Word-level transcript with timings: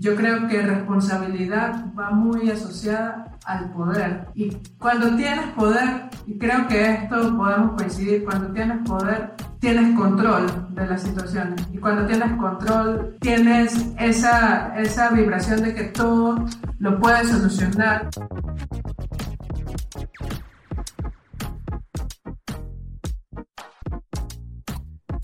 yo 0.00 0.16
creo 0.16 0.48
que 0.48 0.62
responsabilidad 0.62 1.84
va 1.96 2.10
muy 2.10 2.50
asociada 2.50 3.36
al 3.44 3.70
poder. 3.70 4.28
Y 4.34 4.56
cuando 4.78 5.14
tienes 5.14 5.46
poder, 5.48 6.08
y 6.26 6.38
creo 6.38 6.66
que 6.68 6.90
esto 6.90 7.36
podemos 7.36 7.72
coincidir, 7.76 8.24
cuando 8.24 8.50
tienes 8.50 8.78
poder, 8.88 9.34
tienes 9.58 9.94
control 9.98 10.46
de 10.70 10.86
las 10.86 11.02
situaciones. 11.02 11.68
Y 11.70 11.76
cuando 11.76 12.06
tienes 12.06 12.32
control, 12.38 13.14
tienes 13.20 13.74
esa, 13.98 14.74
esa 14.80 15.10
vibración 15.10 15.62
de 15.62 15.74
que 15.74 15.84
todo 15.84 16.46
lo 16.78 16.98
puedes 16.98 17.28
solucionar. 17.28 18.08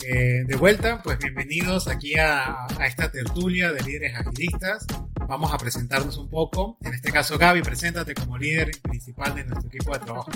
Eh, 0.08 0.44
de 0.46 0.54
vuelta, 0.54 1.02
pues 1.02 1.18
bienvenidos 1.18 1.88
aquí 1.88 2.14
a, 2.16 2.68
esta 2.86 3.10
tertulia 3.10 3.72
de 3.72 3.82
líderes 3.82 4.14
agilistas. 4.14 4.86
Vamos 5.26 5.52
a 5.52 5.58
presentarnos 5.58 6.16
un 6.16 6.30
poco. 6.30 6.78
En 6.82 6.94
este 6.94 7.10
caso, 7.10 7.36
Gaby, 7.36 7.62
preséntate 7.62 8.14
como 8.14 8.38
líder 8.38 8.70
principal 8.82 9.34
de 9.34 9.42
nuestro 9.42 9.66
equipo 9.66 9.92
de 9.94 9.98
trabajo. 9.98 10.30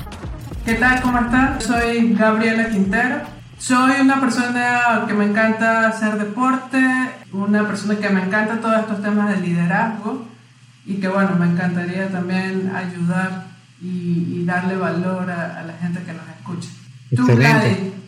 ¿Qué 0.64 0.74
tal? 0.74 1.00
¿Cómo 1.02 1.20
están? 1.20 1.60
Soy 1.60 2.14
Gabriela 2.14 2.68
Quintero. 2.68 3.20
Soy 3.58 4.00
una 4.00 4.20
persona 4.20 5.04
que 5.06 5.14
me 5.14 5.26
encanta 5.26 5.86
hacer 5.86 6.18
deporte, 6.18 6.82
una 7.32 7.64
persona 7.64 7.96
que 7.96 8.08
me 8.08 8.24
encanta 8.24 8.60
todos 8.60 8.80
estos 8.80 9.00
temas 9.00 9.30
de 9.36 9.46
liderazgo 9.46 10.26
y 10.84 10.94
que, 10.94 11.06
bueno, 11.06 11.36
me 11.36 11.46
encantaría 11.46 12.08
también 12.08 12.72
ayudar 12.74 13.46
y, 13.80 14.44
darle 14.44 14.74
valor 14.74 15.30
a, 15.30 15.62
la 15.62 15.74
gente 15.74 16.02
que 16.02 16.12
nos 16.12 16.28
escucha. 16.28 16.70
Excelente. 17.12 17.99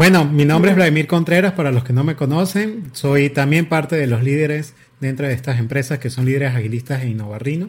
Bueno, 0.00 0.24
mi 0.24 0.46
nombre 0.46 0.70
es 0.70 0.76
Vladimir 0.78 1.06
Contreras, 1.06 1.52
para 1.52 1.72
los 1.72 1.84
que 1.84 1.92
no 1.92 2.04
me 2.04 2.16
conocen, 2.16 2.84
soy 2.94 3.28
también 3.28 3.68
parte 3.68 3.96
de 3.96 4.06
los 4.06 4.22
líderes 4.22 4.72
dentro 4.98 5.26
de 5.26 5.34
estas 5.34 5.58
empresas 5.58 5.98
que 5.98 6.08
son 6.08 6.24
líderes 6.24 6.54
agilistas 6.54 7.02
en 7.02 7.10
Innovarrino. 7.10 7.68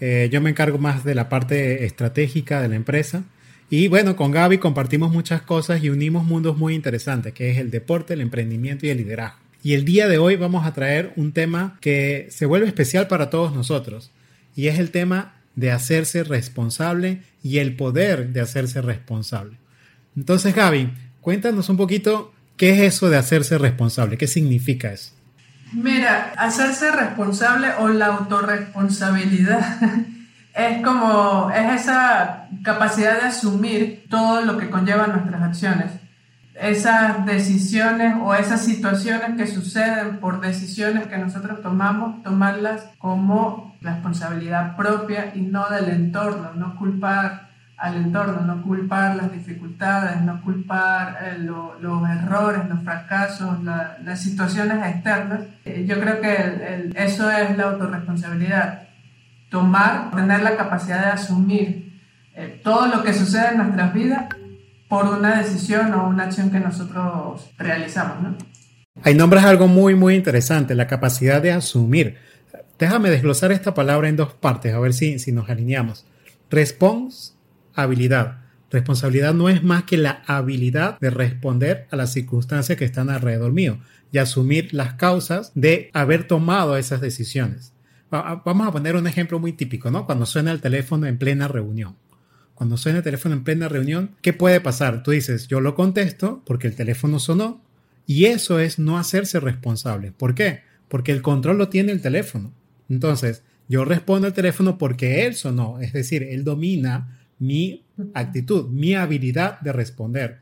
Eh, 0.00 0.30
yo 0.32 0.40
me 0.40 0.48
encargo 0.48 0.78
más 0.78 1.04
de 1.04 1.14
la 1.14 1.28
parte 1.28 1.84
estratégica 1.84 2.62
de 2.62 2.68
la 2.68 2.76
empresa. 2.76 3.24
Y 3.68 3.88
bueno, 3.88 4.16
con 4.16 4.30
Gaby 4.30 4.56
compartimos 4.56 5.12
muchas 5.12 5.42
cosas 5.42 5.84
y 5.84 5.90
unimos 5.90 6.24
mundos 6.24 6.56
muy 6.56 6.74
interesantes, 6.74 7.34
que 7.34 7.50
es 7.50 7.58
el 7.58 7.70
deporte, 7.70 8.14
el 8.14 8.22
emprendimiento 8.22 8.86
y 8.86 8.88
el 8.88 8.96
liderazgo. 8.96 9.40
Y 9.62 9.74
el 9.74 9.84
día 9.84 10.08
de 10.08 10.16
hoy 10.16 10.36
vamos 10.36 10.64
a 10.66 10.72
traer 10.72 11.12
un 11.16 11.32
tema 11.32 11.76
que 11.82 12.28
se 12.30 12.46
vuelve 12.46 12.66
especial 12.66 13.08
para 13.08 13.28
todos 13.28 13.54
nosotros, 13.54 14.10
y 14.56 14.68
es 14.68 14.78
el 14.78 14.90
tema 14.90 15.34
de 15.54 15.70
hacerse 15.70 16.24
responsable 16.24 17.24
y 17.42 17.58
el 17.58 17.76
poder 17.76 18.30
de 18.30 18.40
hacerse 18.40 18.80
responsable. 18.80 19.58
Entonces, 20.16 20.54
Gaby, 20.54 20.90
Cuéntanos 21.20 21.68
un 21.68 21.76
poquito 21.76 22.32
qué 22.56 22.70
es 22.70 22.94
eso 22.94 23.08
de 23.08 23.16
hacerse 23.16 23.58
responsable, 23.58 24.18
qué 24.18 24.26
significa 24.26 24.92
eso. 24.92 25.12
Mira, 25.72 26.32
hacerse 26.36 26.90
responsable 26.90 27.68
o 27.78 27.88
la 27.88 28.06
autorresponsabilidad 28.06 29.60
es 30.54 30.82
como, 30.82 31.50
es 31.50 31.82
esa 31.82 32.48
capacidad 32.62 33.20
de 33.20 33.28
asumir 33.28 34.06
todo 34.08 34.40
lo 34.42 34.56
que 34.56 34.70
conlleva 34.70 35.06
nuestras 35.06 35.42
acciones. 35.42 35.92
Esas 36.54 37.24
decisiones 37.24 38.16
o 38.20 38.34
esas 38.34 38.64
situaciones 38.64 39.36
que 39.36 39.46
suceden 39.46 40.18
por 40.18 40.40
decisiones 40.40 41.06
que 41.06 41.18
nosotros 41.18 41.62
tomamos, 41.62 42.22
tomarlas 42.24 42.84
como 42.98 43.76
responsabilidad 43.80 44.74
propia 44.76 45.32
y 45.36 45.42
no 45.42 45.68
del 45.68 45.90
entorno, 45.90 46.54
no 46.54 46.76
culpar 46.76 47.47
al 47.78 47.96
entorno, 47.96 48.40
no 48.40 48.62
culpar 48.62 49.14
las 49.14 49.32
dificultades, 49.32 50.20
no 50.22 50.42
culpar 50.42 51.18
eh, 51.22 51.38
los 51.38 52.10
errores, 52.10 52.68
los 52.68 52.82
fracasos, 52.82 53.62
las 53.62 54.20
situaciones 54.20 54.84
externas. 54.84 55.42
Eh, 55.64 55.84
yo 55.86 56.00
creo 56.00 56.20
que 56.20 56.90
eso 56.96 57.30
es 57.30 57.56
la 57.56 57.64
autorresponsabilidad. 57.64 58.88
Tomar, 59.48 60.10
tener 60.10 60.42
la 60.42 60.56
capacidad 60.56 61.04
de 61.04 61.10
asumir 61.12 62.02
eh, 62.34 62.60
todo 62.64 62.88
lo 62.88 63.02
que 63.04 63.14
sucede 63.14 63.52
en 63.52 63.58
nuestras 63.58 63.94
vidas 63.94 64.24
por 64.88 65.06
una 65.06 65.38
decisión 65.38 65.94
o 65.94 66.08
una 66.08 66.24
acción 66.24 66.50
que 66.50 66.58
nosotros 66.58 67.48
realizamos. 67.58 68.20
¿no? 68.22 68.36
Ahí 69.04 69.14
nombras 69.14 69.44
algo 69.44 69.68
muy, 69.68 69.94
muy 69.94 70.16
interesante, 70.16 70.74
la 70.74 70.88
capacidad 70.88 71.40
de 71.40 71.52
asumir. 71.52 72.16
Déjame 72.76 73.10
desglosar 73.10 73.52
esta 73.52 73.72
palabra 73.72 74.08
en 74.08 74.16
dos 74.16 74.34
partes, 74.34 74.74
a 74.74 74.80
ver 74.80 74.94
si, 74.94 75.20
si 75.20 75.30
nos 75.30 75.48
alineamos. 75.48 76.06
Response 76.50 77.37
habilidad. 77.82 78.38
Responsabilidad 78.70 79.32
no 79.32 79.48
es 79.48 79.62
más 79.62 79.84
que 79.84 79.96
la 79.96 80.22
habilidad 80.26 80.98
de 81.00 81.10
responder 81.10 81.86
a 81.90 81.96
las 81.96 82.12
circunstancias 82.12 82.76
que 82.76 82.84
están 82.84 83.08
alrededor 83.08 83.52
mío 83.52 83.78
y 84.12 84.18
asumir 84.18 84.74
las 84.74 84.94
causas 84.94 85.52
de 85.54 85.90
haber 85.94 86.26
tomado 86.26 86.76
esas 86.76 87.00
decisiones. 87.00 87.72
Vamos 88.10 88.66
a 88.66 88.72
poner 88.72 88.96
un 88.96 89.06
ejemplo 89.06 89.38
muy 89.38 89.52
típico, 89.52 89.90
¿no? 89.90 90.06
Cuando 90.06 90.26
suena 90.26 90.50
el 90.52 90.60
teléfono 90.60 91.06
en 91.06 91.18
plena 91.18 91.48
reunión. 91.48 91.96
Cuando 92.54 92.76
suena 92.76 92.98
el 92.98 93.04
teléfono 93.04 93.34
en 93.34 93.44
plena 93.44 93.68
reunión, 93.68 94.16
¿qué 94.20 94.32
puede 94.32 94.60
pasar? 94.60 95.02
Tú 95.02 95.12
dices, 95.12 95.46
yo 95.46 95.60
lo 95.60 95.74
contesto 95.74 96.42
porque 96.44 96.66
el 96.66 96.74
teléfono 96.74 97.20
sonó 97.20 97.62
y 98.06 98.24
eso 98.24 98.58
es 98.58 98.78
no 98.78 98.98
hacerse 98.98 99.40
responsable. 99.40 100.12
¿Por 100.12 100.34
qué? 100.34 100.62
Porque 100.88 101.12
el 101.12 101.22
control 101.22 101.58
lo 101.58 101.68
tiene 101.68 101.92
el 101.92 102.00
teléfono. 102.00 102.52
Entonces, 102.88 103.42
yo 103.68 103.84
respondo 103.84 104.26
al 104.26 104.32
teléfono 104.32 104.78
porque 104.78 105.26
él 105.26 105.34
sonó, 105.34 105.78
es 105.80 105.92
decir, 105.92 106.22
él 106.22 106.42
domina 106.42 107.17
mi 107.38 107.84
actitud, 108.14 108.68
mi 108.68 108.94
habilidad 108.94 109.60
de 109.60 109.72
responder. 109.72 110.40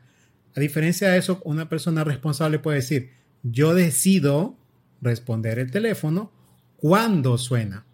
A 0.55 0.59
diferencia 0.59 1.11
de 1.11 1.17
eso, 1.17 1.41
una 1.45 1.69
persona 1.69 2.03
responsable 2.03 2.59
puede 2.59 2.77
decir, 2.77 3.11
yo 3.43 3.73
decido 3.73 4.57
responder 5.01 5.59
el 5.59 5.71
teléfono 5.71 6.31
cuando 6.77 7.37
suena. 7.37 7.85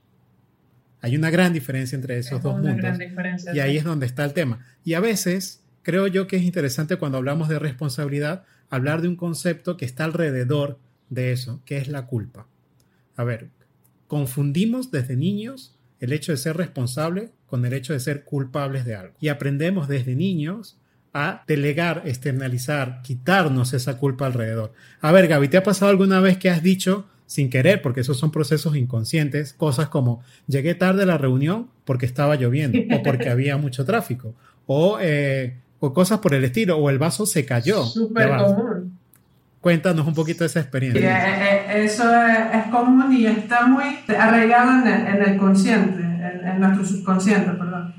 Hay 1.01 1.17
una 1.17 1.29
gran 1.29 1.51
diferencia 1.51 1.97
entre 1.97 2.17
esos 2.17 2.41
dos 2.41 2.61
mundos. 2.61 2.97
Y 3.53 3.59
ahí 3.59 3.77
es 3.77 3.83
donde 3.83 4.05
está 4.05 4.23
el 4.23 4.33
tema. 4.33 4.65
Y 4.85 4.93
a 4.93 5.01
veces 5.01 5.61
creo 5.81 6.07
yo 6.07 6.27
que 6.27 6.37
es 6.37 6.43
interesante 6.43 6.95
cuando 6.95 7.17
hablamos 7.17 7.49
de 7.49 7.59
responsabilidad 7.59 8.45
hablar 8.69 9.01
de 9.01 9.09
un 9.09 9.17
concepto 9.17 9.75
que 9.75 9.85
está 9.85 10.05
alrededor 10.05 10.79
de 11.09 11.33
eso, 11.33 11.61
que 11.65 11.77
es 11.77 11.89
la 11.89 12.07
culpa. 12.07 12.47
A 13.15 13.23
ver, 13.23 13.49
confundimos 14.07 14.91
desde 14.91 15.15
niños 15.15 15.75
el 15.99 16.13
hecho 16.13 16.31
de 16.31 16.37
ser 16.37 16.57
responsable 16.57 17.31
con 17.53 17.63
el 17.67 17.73
hecho 17.73 17.93
de 17.93 17.99
ser 17.99 18.23
culpables 18.23 18.83
de 18.83 18.95
algo. 18.95 19.13
Y 19.19 19.27
aprendemos 19.27 19.87
desde 19.87 20.15
niños 20.15 20.75
a 21.13 21.43
delegar, 21.45 22.01
externalizar, 22.03 23.03
quitarnos 23.03 23.73
esa 23.73 23.99
culpa 23.99 24.25
alrededor. 24.25 24.73
A 25.01 25.11
ver, 25.11 25.27
Gaby, 25.27 25.49
¿te 25.49 25.57
ha 25.57 25.61
pasado 25.61 25.91
alguna 25.91 26.19
vez 26.19 26.39
que 26.39 26.49
has 26.49 26.63
dicho 26.63 27.05
sin 27.27 27.51
querer, 27.51 27.83
porque 27.83 28.01
esos 28.01 28.17
son 28.17 28.31
procesos 28.31 28.75
inconscientes, 28.75 29.53
cosas 29.53 29.89
como 29.89 30.23
llegué 30.47 30.73
tarde 30.73 31.03
a 31.03 31.05
la 31.05 31.19
reunión 31.19 31.69
porque 31.85 32.07
estaba 32.07 32.37
lloviendo 32.37 32.79
o 32.91 33.03
porque 33.03 33.29
había 33.29 33.55
mucho 33.57 33.85
tráfico 33.85 34.33
o, 34.65 34.97
eh, 34.99 35.55
o 35.79 35.93
cosas 35.93 36.17
por 36.21 36.33
el 36.33 36.43
estilo 36.45 36.77
o 36.77 36.89
el 36.89 36.97
vaso 36.97 37.27
se 37.27 37.45
cayó. 37.45 37.83
Súper 37.83 38.35
común. 38.35 38.97
Cuéntanos 39.61 40.07
un 40.07 40.15
poquito 40.15 40.39
de 40.39 40.47
esa 40.47 40.61
experiencia. 40.61 41.01
Eh, 41.03 41.65
eh, 41.67 41.83
eso 41.85 42.03
es, 42.11 42.63
común 42.71 43.13
y 43.13 43.27
está 43.27 43.67
muy 43.67 43.99
arraigado 44.17 44.71
en 44.81 44.87
el, 44.87 45.07
en 45.07 45.33
el 45.33 45.37
consciente 45.37 46.12
en, 46.43 46.59
nuestro 46.59 46.85
subconsciente, 46.85 47.51
perdón. 47.51 47.93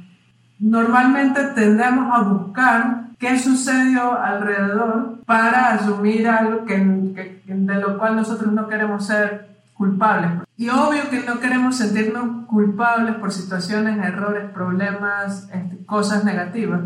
Normalmente 0.58 1.42
tendemos 1.54 2.08
a 2.12 2.22
buscar 2.22 3.04
qué 3.18 3.38
sucedió 3.38 4.18
alrededor 4.18 5.20
para 5.26 5.74
asumir 5.74 6.28
algo 6.28 6.64
que, 6.64 7.42
de 7.46 7.74
lo 7.74 7.98
cual 7.98 8.16
nosotros 8.16 8.52
no 8.52 8.68
queremos 8.68 9.06
ser 9.06 9.54
culpables. 9.74 10.30
Y 10.56 10.68
obvio 10.68 11.10
que 11.10 11.24
no 11.24 11.40
queremos 11.40 11.76
sentirnos 11.76 12.46
culpables 12.46 13.16
por 13.16 13.32
situaciones, 13.32 13.98
errores, 14.04 14.50
problemas, 14.52 15.48
este, 15.52 15.84
cosas 15.84 16.24
negativas. 16.24 16.82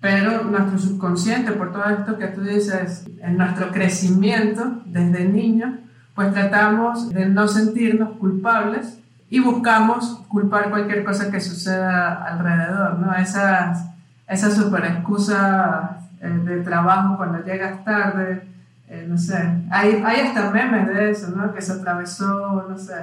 Pero 0.00 0.44
nuestro 0.44 0.78
subconsciente, 0.78 1.52
por 1.52 1.72
todo 1.72 1.84
esto 1.86 2.18
que 2.18 2.28
tú 2.28 2.42
dices, 2.42 3.06
en 3.20 3.38
nuestro 3.38 3.70
crecimiento 3.72 4.82
desde 4.84 5.24
niño, 5.28 5.78
pues 6.14 6.32
tratamos 6.32 7.10
de 7.10 7.26
no 7.26 7.48
sentirnos 7.48 8.18
culpables 8.18 9.00
y 9.30 9.40
buscamos 9.40 10.22
culpar 10.28 10.70
cualquier 10.70 11.04
cosa 11.04 11.30
que 11.30 11.40
suceda 11.40 12.24
alrededor, 12.24 12.98
¿no? 12.98 13.14
Esas, 13.14 13.86
esas 14.28 14.54
super 14.54 14.84
excusas 14.84 15.90
eh, 16.20 16.28
de 16.28 16.62
trabajo 16.62 17.16
cuando 17.16 17.44
llegas 17.44 17.84
tarde, 17.84 18.46
eh, 18.88 19.06
no 19.08 19.16
sé, 19.18 19.36
hay, 19.70 20.02
hay 20.04 20.20
hasta 20.20 20.50
memes 20.50 20.86
de 20.88 21.10
eso, 21.10 21.30
¿no? 21.34 21.52
Que 21.52 21.62
se 21.62 21.72
atravesó, 21.72 22.66
no 22.68 22.78
sé, 22.78 22.94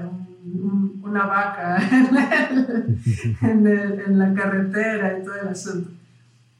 una 1.03 1.25
vaca 1.25 1.77
en, 3.41 3.67
en, 3.67 4.19
la 4.19 4.33
carretera 4.33 5.17
y 5.17 5.23
todo 5.23 5.35
el 5.35 5.49
asunto. 5.49 5.89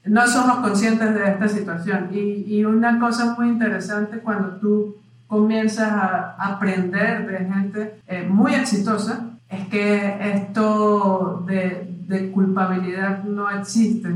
No 0.06 0.27
somos 0.27 0.57
conscientes 0.57 1.13
de 1.13 1.30
esta 1.30 1.47
situación. 1.47 2.09
Y, 2.12 2.44
y 2.47 2.65
una 2.65 3.00
cosa 3.00 3.35
muy 3.38 3.47
interesante 3.50 4.18
cuando 4.18 4.57
tú 4.57 4.95
comienzas 5.27 5.91
a 5.91 6.35
aprender 6.38 7.25
de 7.25 7.38
gente 7.53 8.01
eh, 8.07 8.27
muy 8.27 8.53
exitosa, 8.53 9.31
es 9.51 9.68
que 9.68 10.33
esto 10.33 11.44
de, 11.45 11.92
de 12.07 12.31
culpabilidad 12.31 13.24
no 13.24 13.50
existe. 13.50 14.09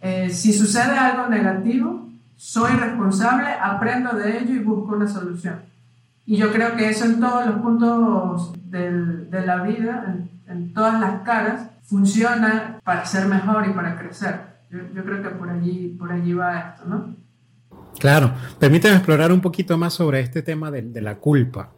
Eh, 0.00 0.30
si 0.30 0.52
sucede 0.52 0.96
algo 0.96 1.28
negativo, 1.28 2.08
soy 2.36 2.72
responsable, 2.72 3.48
aprendo 3.60 4.12
de 4.12 4.38
ello 4.38 4.54
y 4.54 4.60
busco 4.60 4.94
una 4.94 5.08
solución. 5.08 5.60
Y 6.24 6.36
yo 6.36 6.52
creo 6.52 6.76
que 6.76 6.88
eso 6.88 7.04
en 7.04 7.18
todos 7.18 7.46
los 7.46 7.56
puntos 7.56 8.52
de 8.70 9.42
la 9.44 9.62
vida, 9.62 10.14
en, 10.46 10.72
todas 10.72 11.00
las 11.00 11.22
caras, 11.22 11.70
funciona 11.82 12.78
para 12.84 13.04
ser 13.04 13.26
mejor 13.26 13.66
y 13.66 13.72
para 13.72 13.98
crecer. 13.98 14.40
Yo, 14.70 15.02
creo 15.04 15.22
que 15.22 15.30
por 15.30 15.48
allí, 15.48 15.96
por 15.98 16.12
allí 16.12 16.34
va 16.34 16.58
esto, 16.58 16.84
¿no? 16.86 17.16
Claro, 17.98 18.32
permíteme 18.60 18.96
explorar 18.96 19.32
un 19.32 19.40
poquito 19.40 19.76
más 19.78 19.94
sobre 19.94 20.20
este 20.20 20.42
tema 20.42 20.70
de, 20.70 20.82
de 20.82 21.00
la 21.00 21.16
culpa. 21.16 21.70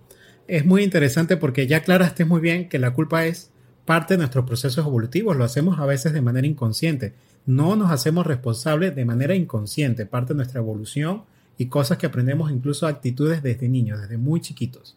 Es 0.50 0.66
muy 0.66 0.82
interesante 0.82 1.36
porque 1.36 1.68
ya 1.68 1.76
aclaraste 1.76 2.24
muy 2.24 2.40
bien 2.40 2.68
que 2.68 2.80
la 2.80 2.92
culpa 2.92 3.24
es 3.24 3.52
parte 3.84 4.14
de 4.14 4.18
nuestros 4.18 4.46
procesos 4.46 4.84
evolutivos, 4.84 5.36
lo 5.36 5.44
hacemos 5.44 5.78
a 5.78 5.86
veces 5.86 6.12
de 6.12 6.22
manera 6.22 6.44
inconsciente. 6.44 7.14
No 7.46 7.76
nos 7.76 7.92
hacemos 7.92 8.26
responsables 8.26 8.96
de 8.96 9.04
manera 9.04 9.36
inconsciente, 9.36 10.06
parte 10.06 10.32
de 10.32 10.38
nuestra 10.38 10.58
evolución 10.58 11.22
y 11.56 11.66
cosas 11.66 11.98
que 11.98 12.06
aprendemos 12.06 12.50
incluso 12.50 12.88
actitudes 12.88 13.44
desde 13.44 13.68
niños, 13.68 14.00
desde 14.00 14.16
muy 14.16 14.40
chiquitos. 14.40 14.96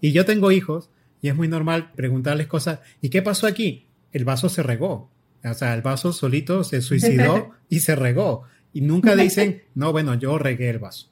Y 0.00 0.10
yo 0.10 0.24
tengo 0.24 0.50
hijos 0.50 0.90
y 1.22 1.28
es 1.28 1.36
muy 1.36 1.46
normal 1.46 1.92
preguntarles 1.94 2.48
cosas, 2.48 2.80
¿y 3.00 3.10
qué 3.10 3.22
pasó 3.22 3.46
aquí? 3.46 3.86
El 4.10 4.24
vaso 4.24 4.48
se 4.48 4.64
regó. 4.64 5.08
O 5.44 5.54
sea, 5.54 5.74
el 5.74 5.82
vaso 5.82 6.12
solito 6.12 6.64
se 6.64 6.82
suicidó 6.82 7.52
y 7.68 7.78
se 7.78 7.94
regó. 7.94 8.42
Y 8.72 8.80
nunca 8.80 9.14
dicen, 9.14 9.62
no, 9.76 9.92
bueno, 9.92 10.16
yo 10.16 10.38
regué 10.38 10.70
el 10.70 10.80
vaso. 10.80 11.08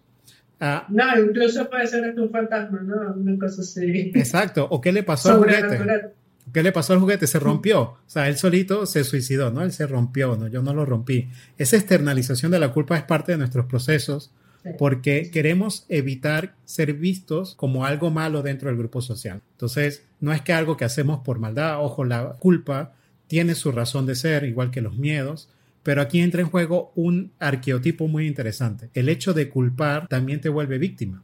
Ah, 0.61 0.87
no, 0.89 1.05
incluso 1.19 1.69
puede 1.69 1.87
ser 1.87 2.19
un 2.19 2.31
fantasma, 2.31 2.81
¿no? 2.81 3.15
Una 3.15 3.39
cosa 3.39 3.61
así. 3.61 4.13
Exacto. 4.15 4.67
¿O 4.71 4.81
qué 4.81 4.93
le 4.93 5.03
pasó 5.03 5.33
al 5.33 5.39
juguete? 5.39 6.13
¿Qué 6.53 6.63
le 6.63 6.73
pasó 6.73 6.95
al 6.95 7.01
juguete? 7.01 7.27
Se 7.27 7.39
rompió. 7.39 7.83
O 7.83 7.99
sea, 8.07 8.29
él 8.29 8.37
solito 8.37 8.87
se 8.87 9.05
suicidó, 9.05 9.51
¿no? 9.51 9.63
Él 9.63 9.73
se 9.73 9.87
rompió, 9.87 10.37
¿no? 10.37 10.49
Yo 10.49 10.63
no 10.63 10.73
lo 10.73 10.87
rompí. 10.87 11.29
Esa 11.59 11.77
externalización 11.77 12.53
de 12.53 12.59
la 12.59 12.73
culpa 12.73 12.97
es 12.97 13.03
parte 13.03 13.33
de 13.33 13.39
nuestros 13.39 13.67
procesos 13.67 14.33
porque 14.79 15.31
queremos 15.31 15.85
evitar 15.89 16.55
ser 16.65 16.95
vistos 16.95 17.55
como 17.55 17.85
algo 17.85 18.11
malo 18.11 18.43
dentro 18.43 18.69
del 18.69 18.79
grupo 18.79 19.01
social. 19.01 19.43
Entonces, 19.53 20.05
no 20.21 20.33
es 20.33 20.43
que 20.43 20.53
algo 20.53 20.77
que 20.77 20.85
hacemos 20.85 21.21
por 21.21 21.39
maldad, 21.39 21.85
ojo, 21.85 22.05
la 22.05 22.31
culpa 22.41 22.95
tiene 23.29 23.55
su 23.55 23.71
razón 23.73 24.07
de 24.07 24.15
ser, 24.15 24.45
igual 24.45 24.71
que 24.71 24.81
los 24.81 24.97
miedos, 24.97 25.49
pero 25.87 26.03
aquí 26.03 26.21
entra 26.21 26.41
en 26.41 26.49
juego 26.49 26.91
un 26.97 27.31
arqueotipo 27.39 28.09
muy 28.09 28.27
interesante. 28.27 28.91
El 28.93 29.09
hecho 29.09 29.35
de 29.35 29.49
culpar 29.49 30.09
también 30.09 30.41
te 30.41 30.49
vuelve 30.49 30.79
víctima. 30.79 31.23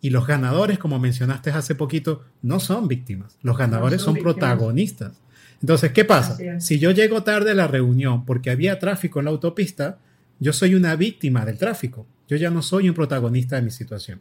Y 0.00 0.10
los 0.10 0.26
ganadores, 0.26 0.80
como 0.80 0.98
mencionaste 0.98 1.50
hace 1.50 1.76
poquito, 1.76 2.24
no 2.42 2.58
son 2.58 2.88
víctimas. 2.88 3.38
Los 3.40 3.56
ganadores 3.56 4.02
son, 4.02 4.16
protagonistas. 4.16 5.20
Entonces, 5.60 5.92
¿qué 5.92 6.04
pasa? 6.04 6.36
Si 6.58 6.80
yo 6.80 6.90
llego 6.90 7.22
tarde 7.22 7.52
a 7.52 7.54
la 7.54 7.68
reunión 7.68 8.24
porque 8.24 8.50
había 8.50 8.80
tráfico 8.80 9.20
en 9.20 9.26
la 9.26 9.30
autopista, 9.30 10.00
yo 10.40 10.52
soy 10.52 10.74
una 10.74 10.96
víctima 10.96 11.44
del 11.44 11.56
tráfico. 11.56 12.04
Yo 12.26 12.36
ya 12.36 12.50
no 12.50 12.62
soy 12.62 12.88
un 12.88 12.96
protagonista 12.96 13.54
de 13.54 13.62
mi 13.62 13.70
situación. 13.70 14.20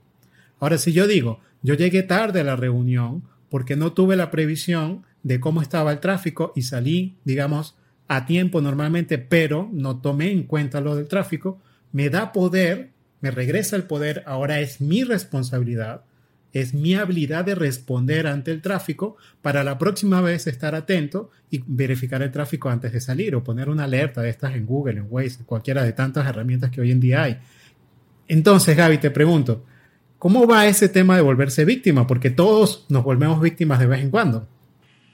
Ahora, 0.60 0.78
si 0.78 0.94
yo 0.94 1.08
digo, 1.08 1.40
yo 1.64 1.74
llegué 1.74 2.04
tarde 2.04 2.42
a 2.42 2.44
la 2.44 2.58
reunión 2.58 3.24
porque 3.50 3.76
no 3.76 3.92
tuve 3.92 4.18
la 4.18 4.30
previsión 4.30 5.02
de 5.24 5.40
cómo 5.40 5.64
estaba 5.64 5.92
el 5.92 6.00
tráfico 6.00 6.54
y 6.56 6.62
salí, 6.62 7.16
digamos, 7.26 7.76
a 8.08 8.26
tiempo 8.26 8.62
normalmente, 8.62 9.18
pero 9.18 9.70
no 9.72 10.00
tomé 10.00 10.32
en 10.32 10.44
cuenta 10.44 10.82
lo 10.82 10.96
del 10.96 11.08
tráfico, 11.08 11.62
me 11.92 12.10
da 12.10 12.32
poder, 12.32 12.92
me 13.22 13.32
regresa 13.32 13.76
el 13.76 13.84
poder, 13.84 14.24
ahora 14.26 14.60
es 14.60 14.82
mi 14.82 15.04
responsabilidad, 15.04 16.04
es 16.54 16.74
mi 16.74 16.96
habilidad 16.96 17.46
de 17.46 17.56
responder 17.56 18.28
ante 18.28 18.52
el 18.52 18.62
tráfico 18.62 19.18
para 19.42 19.64
la 19.64 19.78
próxima 19.78 20.22
vez 20.22 20.48
estar 20.48 20.76
atento 20.76 21.30
y 21.52 21.64
verificar 21.68 22.22
el 22.22 22.32
tráfico 22.32 22.70
antes 22.70 22.94
de 22.94 23.02
salir 23.02 23.36
o 23.36 23.44
poner 23.44 23.70
una 23.70 23.84
alerta 23.84 24.22
de 24.22 24.30
estas 24.30 24.56
en 24.56 24.66
Google, 24.66 25.00
en 25.00 25.08
Waze, 25.10 25.44
cualquiera 25.46 25.84
de 25.84 25.94
tantas 25.94 26.26
herramientas 26.26 26.72
que 26.72 26.82
hoy 26.82 26.92
en 26.92 27.00
día 27.00 27.24
hay. 27.24 27.38
Entonces, 28.28 28.76
Gaby, 28.76 28.98
te 28.98 29.12
pregunto, 29.12 29.66
¿cómo 30.18 30.48
va 30.48 30.68
ese 30.68 30.90
tema 30.90 31.16
de 31.16 31.22
volverse 31.22 31.66
víctima? 31.66 32.08
Porque 32.08 32.30
todos 32.30 32.86
nos 32.90 33.04
volvemos 33.04 33.42
víctimas 33.42 33.80
de 33.80 33.88
vez 33.88 34.02
en 34.02 34.10
cuando. 34.10 34.48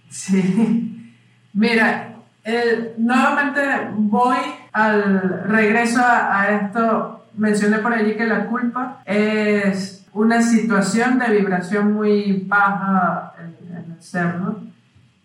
Sí, 0.10 1.14
mira, 1.54 2.13
nuevamente 2.98 3.62
voy 3.96 4.38
al 4.72 5.44
regreso 5.46 6.02
a, 6.04 6.50
esto, 6.50 7.26
mencioné 7.38 7.80
por 7.80 7.94
allí 7.94 8.16
que 8.16 8.26
la 8.26 8.48
culpa 8.48 9.02
es 9.06 10.06
una 10.14 10.42
situación 10.42 11.20
de 11.20 11.38
vibración 11.38 11.94
muy 11.94 12.44
baja 12.48 13.34
en, 13.40 13.78
en 13.78 13.92
el 13.94 14.02
ser, 14.02 14.36
¿no? 14.36 14.58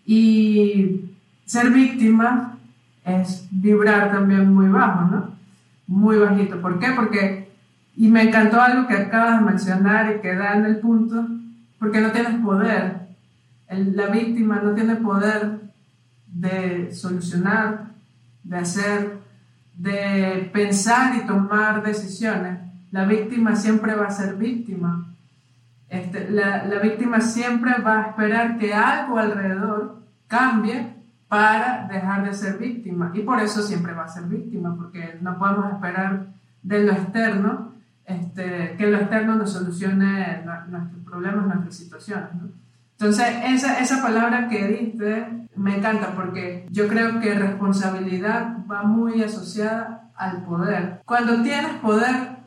Y 0.05 1.11
ser 1.45 1.69
víctima 1.69 2.57
es 3.05 3.47
vibrar 3.51 4.11
también 4.11 4.53
muy 4.53 4.67
bajo, 4.67 5.01
¿no? 5.05 5.35
Muy 5.87 6.17
bajito. 6.17 6.61
¿Por 6.61 6.79
qué? 6.79 6.91
Porque 6.95 7.49
y 7.99 8.07
me 8.07 8.21
encantó 8.23 8.61
algo 8.61 8.87
que 8.87 8.93
acabas 8.93 9.39
de 9.39 9.45
mencionar 9.45 10.15
y 10.15 10.21
que 10.21 10.33
da 10.33 10.55
en 10.55 10.63
el 10.63 10.77
punto, 10.77 11.27
porque 11.79 11.99
no 11.99 12.11
tienes 12.11 12.35
poder. 12.41 13.09
la 13.69 14.07
víctima 14.07 14.61
no 14.63 14.71
tiene 14.71 14.95
poder 14.95 15.59
de 16.31 16.91
solucionar, 16.93 17.91
de 18.43 18.57
hacer, 18.57 19.19
de 19.75 20.49
pensar 20.53 21.15
y 21.15 21.25
tomar 21.25 21.83
decisiones. 21.83 22.59
La 22.91 23.05
víctima 23.05 23.55
siempre 23.55 23.95
va 23.95 24.07
a 24.07 24.11
ser 24.11 24.35
víctima. 24.35 25.07
Este, 25.89 26.29
la, 26.29 26.65
la 26.65 26.79
víctima 26.79 27.21
siempre 27.21 27.79
va 27.81 27.99
a 27.99 28.07
esperar 28.09 28.57
que 28.57 28.73
algo 28.73 29.17
alrededor 29.17 29.99
cambie 30.27 30.93
para 31.27 31.87
dejar 31.87 32.25
de 32.25 32.33
ser 32.33 32.57
víctima. 32.57 33.11
Y 33.13 33.21
por 33.21 33.39
eso 33.39 33.61
siempre 33.61 33.93
va 33.93 34.05
a 34.05 34.07
ser 34.07 34.23
víctima, 34.23 34.75
porque 34.75 35.17
no 35.21 35.37
podemos 35.37 35.71
esperar 35.73 36.27
de 36.61 36.83
lo 36.83 36.91
externo 36.91 37.69
este, 38.09 38.75
que 38.75 38.87
lo 38.87 38.97
externo 38.97 39.35
nos 39.35 39.53
solucione 39.53 40.43
nuestros 40.67 41.03
problemas, 41.05 41.45
nuestras 41.45 41.75
situaciones. 41.75 42.27
Entonces, 42.99 43.27
esa, 43.45 43.79
esa 43.79 44.01
palabra 44.01 44.49
que 44.49 44.67
diste 44.67 45.25
me 45.55 45.77
encanta 45.77 46.15
porque 46.17 46.67
yo 46.69 46.89
creo 46.89 47.21
que 47.21 47.33
responsabilidad 47.33 48.57
va 48.69 48.83
muy 48.83 49.23
asociada 49.23 50.11
al 50.17 50.43
poder. 50.43 51.01
Cuando 51.05 51.41
tienes 51.41 51.75
poder, 51.75 52.39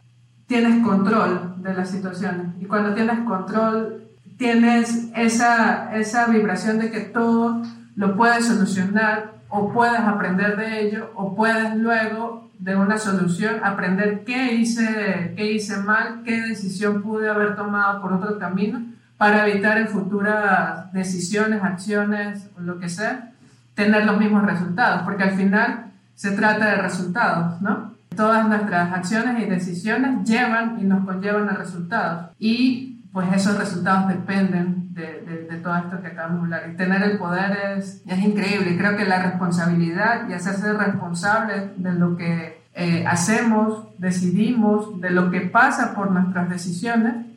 tienes 0.47 0.85
control 0.85 1.55
de 1.63 1.73
las 1.73 1.89
situaciones. 1.89 2.49
Y 2.61 2.67
cuando 2.67 2.93
tienes 2.93 3.21
control, 3.21 4.11
tienes 4.37 5.09
esa, 5.17 5.97
esa 5.97 6.27
vibración 6.27 6.79
de 6.79 6.91
que 6.91 7.01
todo 7.01 7.63
lo 7.97 8.15
puedes 8.15 8.45
solucionar 8.45 9.33
o 9.49 9.73
puedes 9.73 10.01
aprender 10.01 10.59
de 10.59 10.83
ello 10.83 11.13
o 11.15 11.35
puedes 11.35 11.77
luego 11.77 12.51
de 12.59 12.77
una 12.77 12.99
solución, 12.99 13.57
aprender 13.65 14.23
qué 14.25 14.53
hice, 14.53 15.33
qué 15.35 15.51
hice 15.51 15.79
mal, 15.79 16.23
qué 16.27 16.43
decisión 16.43 17.01
pude 17.01 17.31
haber 17.31 17.57
tomado 17.57 18.03
por 18.03 18.13
otro 18.13 18.39
camino 18.39 18.93
para 19.23 19.47
evitar 19.47 19.79
en 19.79 19.87
futuras 19.87 20.93
decisiones, 20.93 21.63
acciones 21.63 22.51
lo 22.59 22.81
que 22.81 22.89
sea, 22.89 23.31
tener 23.73 24.05
los 24.05 24.19
mismos 24.19 24.44
resultados, 24.44 25.03
porque 25.03 25.23
al 25.23 25.37
final 25.37 25.93
se 26.17 26.32
trata 26.32 26.67
de 26.67 26.82
resultados, 26.82 27.63
¿no? 27.63 27.94
Todas 28.17 28.49
nuestras 28.49 28.93
acciones 28.93 29.41
y 29.41 29.49
decisiones 29.49 30.29
llevan 30.29 30.77
y 30.81 30.82
nos 30.82 31.05
conllevan 31.05 31.49
a 31.49 31.53
resultados 31.53 32.31
y 32.41 33.01
pues 33.13 33.32
esos 33.32 33.56
resultados 33.56 34.08
dependen 34.08 34.93
de, 34.93 35.46
de, 35.49 35.56
todo 35.58 35.77
esto 35.77 36.03
que 36.03 36.08
acabamos 36.08 36.49
de 36.49 36.56
hablar. 36.56 36.70
Y 36.73 36.77
tener 36.77 37.03
el 37.05 37.17
poder 37.17 37.77
es, 37.79 38.03
es 38.05 38.19
increíble. 38.19 38.77
Creo 38.77 38.96
que 38.96 39.05
la 39.05 39.23
responsabilidad 39.23 40.29
y 40.29 40.32
hacerse 40.32 40.73
responsable 40.73 41.75
de 41.77 41.93
lo 41.93 42.17
que 42.17 42.61
eh, 42.75 43.05
hacemos, 43.06 43.87
decidimos, 43.99 45.01
de 45.01 45.11
lo 45.11 45.31
que 45.31 45.43
pasa 45.43 45.94
por 45.94 46.11
nuestras 46.11 46.51
decisiones, 46.51 47.31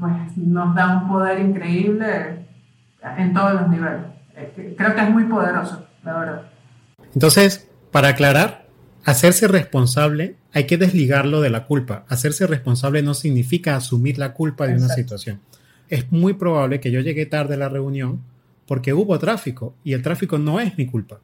pues 0.00 0.36
nos 0.36 0.74
da 0.74 0.98
un 0.98 1.08
poder 1.08 1.38
increíble 1.40 2.46
en 3.18 3.34
todos 3.34 3.54
los 3.54 3.68
niveles. 3.68 4.00
Eh, 4.34 4.74
creo 4.76 4.94
que 4.94 5.00
es 5.02 5.10
muy 5.10 5.24
poderoso, 5.24 5.86
la 6.02 6.18
verdad. 6.18 6.42
Entonces, 7.12 7.68
para 7.90 8.08
aclarar, 8.08 8.66
hacerse 9.04 9.46
responsable 9.46 10.36
hay 10.52 10.64
que 10.66 10.78
desligarlo 10.78 11.40
de 11.40 11.50
la 11.50 11.66
culpa. 11.66 12.04
Hacerse 12.08 12.46
responsable 12.46 13.02
no 13.02 13.14
significa 13.14 13.76
asumir 13.76 14.18
la 14.18 14.32
culpa 14.32 14.66
de 14.66 14.74
una 14.74 14.88
situación. 14.88 15.40
Es 15.88 16.10
muy 16.10 16.34
probable 16.34 16.80
que 16.80 16.90
yo 16.90 17.00
llegue 17.00 17.26
tarde 17.26 17.54
a 17.54 17.58
la 17.58 17.68
reunión 17.68 18.20
porque 18.66 18.92
hubo 18.92 19.18
tráfico 19.18 19.74
y 19.84 19.92
el 19.92 20.02
tráfico 20.02 20.38
no 20.38 20.60
es 20.60 20.76
mi 20.78 20.86
culpa. 20.86 21.20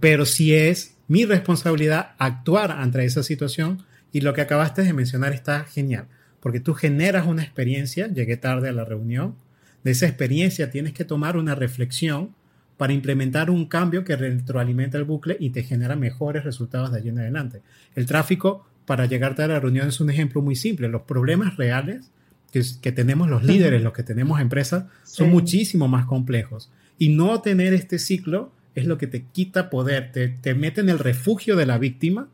Pero 0.00 0.26
sí 0.26 0.54
es 0.54 0.96
mi 1.08 1.24
responsabilidad 1.24 2.12
actuar 2.18 2.72
ante 2.72 3.04
esa 3.04 3.22
situación 3.22 3.82
y 4.12 4.20
lo 4.20 4.32
que 4.32 4.40
acabaste 4.40 4.82
de 4.82 4.92
mencionar 4.92 5.32
está 5.32 5.64
genial, 5.64 6.06
porque 6.44 6.60
tú 6.60 6.74
generas 6.74 7.26
una 7.26 7.42
experiencia, 7.42 8.06
llegué 8.06 8.36
tarde 8.36 8.68
a 8.68 8.72
la 8.72 8.84
reunión, 8.84 9.34
de 9.82 9.92
esa 9.92 10.04
experiencia 10.04 10.70
tienes 10.70 10.92
que 10.92 11.06
tomar 11.06 11.38
una 11.38 11.54
reflexión 11.54 12.34
para 12.76 12.92
implementar 12.92 13.48
un 13.48 13.64
cambio 13.64 14.04
que 14.04 14.14
retroalimenta 14.14 14.98
el 14.98 15.04
bucle 15.04 15.38
y 15.40 15.50
te 15.50 15.62
genera 15.62 15.96
mejores 15.96 16.44
resultados 16.44 16.92
de 16.92 16.98
allí 16.98 17.08
en 17.08 17.18
adelante. 17.18 17.62
El 17.94 18.04
tráfico 18.04 18.66
para 18.84 19.06
llegar 19.06 19.40
a 19.40 19.46
la 19.46 19.58
reunión 19.58 19.88
es 19.88 20.00
un 20.00 20.10
ejemplo 20.10 20.42
muy 20.42 20.54
simple. 20.54 20.90
Los 20.90 21.04
problemas 21.04 21.56
reales 21.56 22.10
que, 22.52 22.92
tenemos 22.92 23.30
los 23.30 23.42
líderes, 23.42 23.80
los 23.80 23.94
que 23.94 24.02
tenemos 24.02 24.38
empresas, 24.38 24.84
son 25.02 25.30
muchísimo 25.30 25.88
más 25.88 26.04
complejos. 26.04 26.70
Y 26.98 27.08
no 27.08 27.40
tener 27.40 27.72
este 27.72 27.98
ciclo 27.98 28.52
es 28.74 28.84
lo 28.84 28.98
que 28.98 29.06
te 29.06 29.22
quita 29.32 29.70
poder, 29.70 30.12
te, 30.12 30.28
te 30.28 30.54
mete 30.54 30.82
en 30.82 30.90
el 30.90 30.98
refugio 30.98 31.56
de 31.56 31.64
la 31.64 31.78
víctima, 31.78 32.28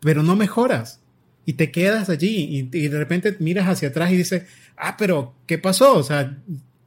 pero 0.00 0.22
no 0.22 0.36
mejoras. 0.36 1.01
Y 1.44 1.54
te 1.54 1.70
quedas 1.70 2.08
allí 2.08 2.68
y, 2.72 2.76
y 2.76 2.88
de 2.88 2.98
repente 2.98 3.36
miras 3.40 3.68
hacia 3.68 3.88
atrás 3.88 4.12
y 4.12 4.16
dices, 4.16 4.44
ah, 4.76 4.96
pero 4.96 5.34
¿qué 5.46 5.58
pasó? 5.58 5.96
O 5.96 6.02
sea, 6.02 6.38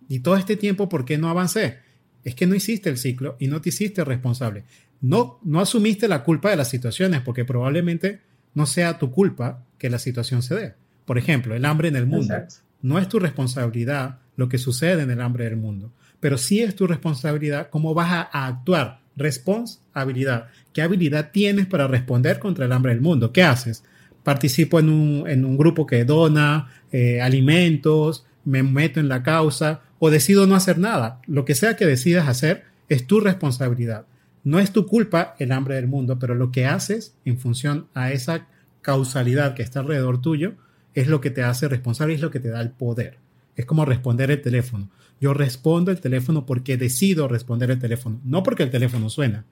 y 0.07 0.19
todo 0.19 0.37
este 0.37 0.55
tiempo, 0.55 0.87
¿por 0.89 1.05
qué 1.05 1.17
no 1.17 1.29
avancé? 1.29 1.79
Es 2.23 2.35
que 2.35 2.47
no 2.47 2.55
hiciste 2.55 2.89
el 2.89 2.97
ciclo 2.97 3.35
y 3.39 3.47
no 3.47 3.61
te 3.61 3.69
hiciste 3.69 4.03
responsable. 4.03 4.63
No, 5.01 5.39
no 5.43 5.59
asumiste 5.59 6.07
la 6.07 6.23
culpa 6.23 6.49
de 6.49 6.55
las 6.55 6.69
situaciones 6.69 7.21
porque 7.21 7.45
probablemente 7.45 8.21
no 8.53 8.65
sea 8.65 8.97
tu 8.97 9.11
culpa 9.11 9.63
que 9.77 9.89
la 9.89 9.99
situación 9.99 10.41
se 10.41 10.55
dé. 10.55 10.73
Por 11.05 11.17
ejemplo, 11.17 11.55
el 11.55 11.65
hambre 11.65 11.89
en 11.89 11.95
el 11.95 12.07
mundo. 12.07 12.33
No 12.81 12.99
es 12.99 13.07
tu 13.07 13.19
responsabilidad 13.19 14.19
lo 14.35 14.49
que 14.49 14.57
sucede 14.57 15.03
en 15.03 15.11
el 15.11 15.21
hambre 15.21 15.45
del 15.45 15.57
mundo, 15.57 15.91
pero 16.19 16.37
sí 16.37 16.61
es 16.61 16.75
tu 16.75 16.87
responsabilidad 16.87 17.69
cómo 17.69 17.93
vas 17.93 18.11
a, 18.11 18.47
actuar. 18.47 19.01
Responsabilidad. 19.15 20.47
¿Qué 20.73 20.81
habilidad 20.81 21.31
tienes 21.31 21.67
para 21.67 21.87
responder 21.87 22.39
contra 22.39 22.65
el 22.65 22.71
hambre 22.71 22.93
del 22.93 23.01
mundo? 23.01 23.31
¿Qué 23.31 23.43
haces? 23.43 23.83
Participo 24.25 24.79
en 24.79 24.89
un, 24.89 25.55
grupo 25.55 25.85
que 25.85 26.03
dona 26.03 26.67
eh, 26.91 27.21
alimentos, 27.21 28.25
me 28.43 28.63
meto 28.63 28.99
en 28.99 29.07
la 29.07 29.21
causa 29.21 29.83
o 29.99 30.09
decido 30.09 30.47
no 30.47 30.55
hacer 30.55 30.79
nada. 30.79 31.21
Lo 31.27 31.45
que 31.45 31.53
sea 31.53 31.75
que 31.75 31.85
decidas 31.85 32.27
hacer 32.27 32.63
es 32.89 33.05
tu 33.05 33.19
responsabilidad. 33.19 34.07
No 34.43 34.57
es 34.57 34.71
tu 34.71 34.87
culpa 34.87 35.35
el 35.37 35.51
hambre 35.51 35.75
del 35.75 35.85
mundo, 35.85 36.17
pero 36.17 36.33
lo 36.33 36.51
que 36.51 36.65
haces 36.65 37.13
en 37.23 37.37
función 37.37 37.85
a 37.93 38.11
esa 38.11 38.47
causalidad 38.81 39.53
que 39.53 39.61
está 39.61 39.81
alrededor 39.81 40.19
tuyo 40.19 40.55
es 40.95 41.07
lo 41.07 41.21
que 41.21 41.29
te 41.29 41.43
hace 41.43 41.67
responsable 41.67 42.15
es 42.15 42.21
lo 42.21 42.31
que 42.31 42.39
te 42.39 42.49
da 42.49 42.61
el 42.61 42.71
poder. 42.71 43.19
Es 43.55 43.67
como 43.67 43.85
responder 43.85 44.31
el 44.31 44.41
teléfono. 44.41 44.89
Yo 45.21 45.35
respondo 45.35 45.91
el 45.91 46.01
teléfono 46.01 46.47
porque 46.47 46.77
decido 46.77 47.27
responder 47.27 47.69
el 47.69 47.77
teléfono, 47.77 48.19
no 48.23 48.41
porque 48.41 48.63
el 48.63 48.71
teléfono 48.71 49.11
suena. 49.11 49.45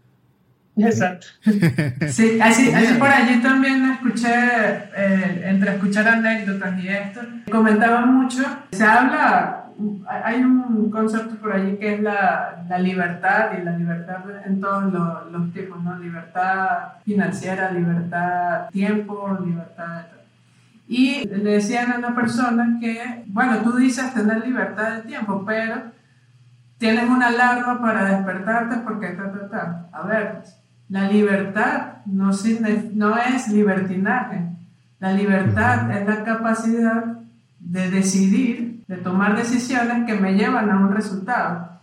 Exacto. 0.75 1.27
Sí, 2.07 2.39
así, 2.41 2.71
por 2.99 3.07
allí 3.07 3.41
también 3.41 3.91
escuché, 3.91 4.29
eh, 4.95 5.43
entre 5.45 5.71
escuchar 5.75 6.07
anécdotas 6.07 6.79
y 6.81 6.87
esto, 6.87 7.21
comentaban 7.51 8.13
mucho, 8.13 8.43
se 8.71 8.83
habla, 8.83 9.65
hay 10.07 10.43
un 10.43 10.89
concepto 10.89 11.35
por 11.35 11.53
allí 11.53 11.77
que 11.77 11.95
es 11.95 12.01
la, 12.01 12.65
la 12.67 12.79
libertad 12.79 13.51
y 13.59 13.63
la 13.63 13.77
libertad 13.77 14.23
en 14.45 14.59
todos 14.59 14.91
los, 14.91 15.31
los 15.31 15.53
tipos, 15.53 15.81
¿no? 15.83 15.97
Libertad 15.99 16.93
financiera, 17.05 17.71
libertad 17.71 18.69
tiempo, 18.69 19.37
libertad 19.45 20.05
y 20.87 21.25
le 21.27 21.53
decían 21.53 21.91
a 21.91 21.97
una 21.97 22.13
persona 22.13 22.77
que, 22.79 23.23
bueno, 23.27 23.57
tú 23.63 23.75
dices 23.77 24.13
tener 24.13 24.45
libertad 24.45 24.97
de 24.97 25.01
tiempo, 25.03 25.43
pero 25.45 25.81
tienes 26.77 27.09
una 27.09 27.27
alarma 27.27 27.81
para 27.81 28.05
despertarte 28.05 28.77
porque 28.77 29.07
ta, 29.09 29.31
ta, 29.31 29.49
ta. 29.49 29.89
A 29.91 30.05
ver, 30.05 30.43
la 30.89 31.09
libertad 31.09 31.97
no, 32.05 32.31
no 32.93 33.17
es 33.17 33.47
libertinaje. 33.49 34.45
La 34.99 35.11
libertad 35.13 35.91
es 35.91 36.07
la 36.07 36.23
capacidad 36.23 37.03
de 37.59 37.89
decidir, 37.89 38.83
de 38.87 38.97
tomar 38.97 39.35
decisiones 39.35 40.05
que 40.05 40.15
me 40.15 40.33
llevan 40.33 40.69
a 40.69 40.79
un 40.79 40.93
resultado 40.93 41.73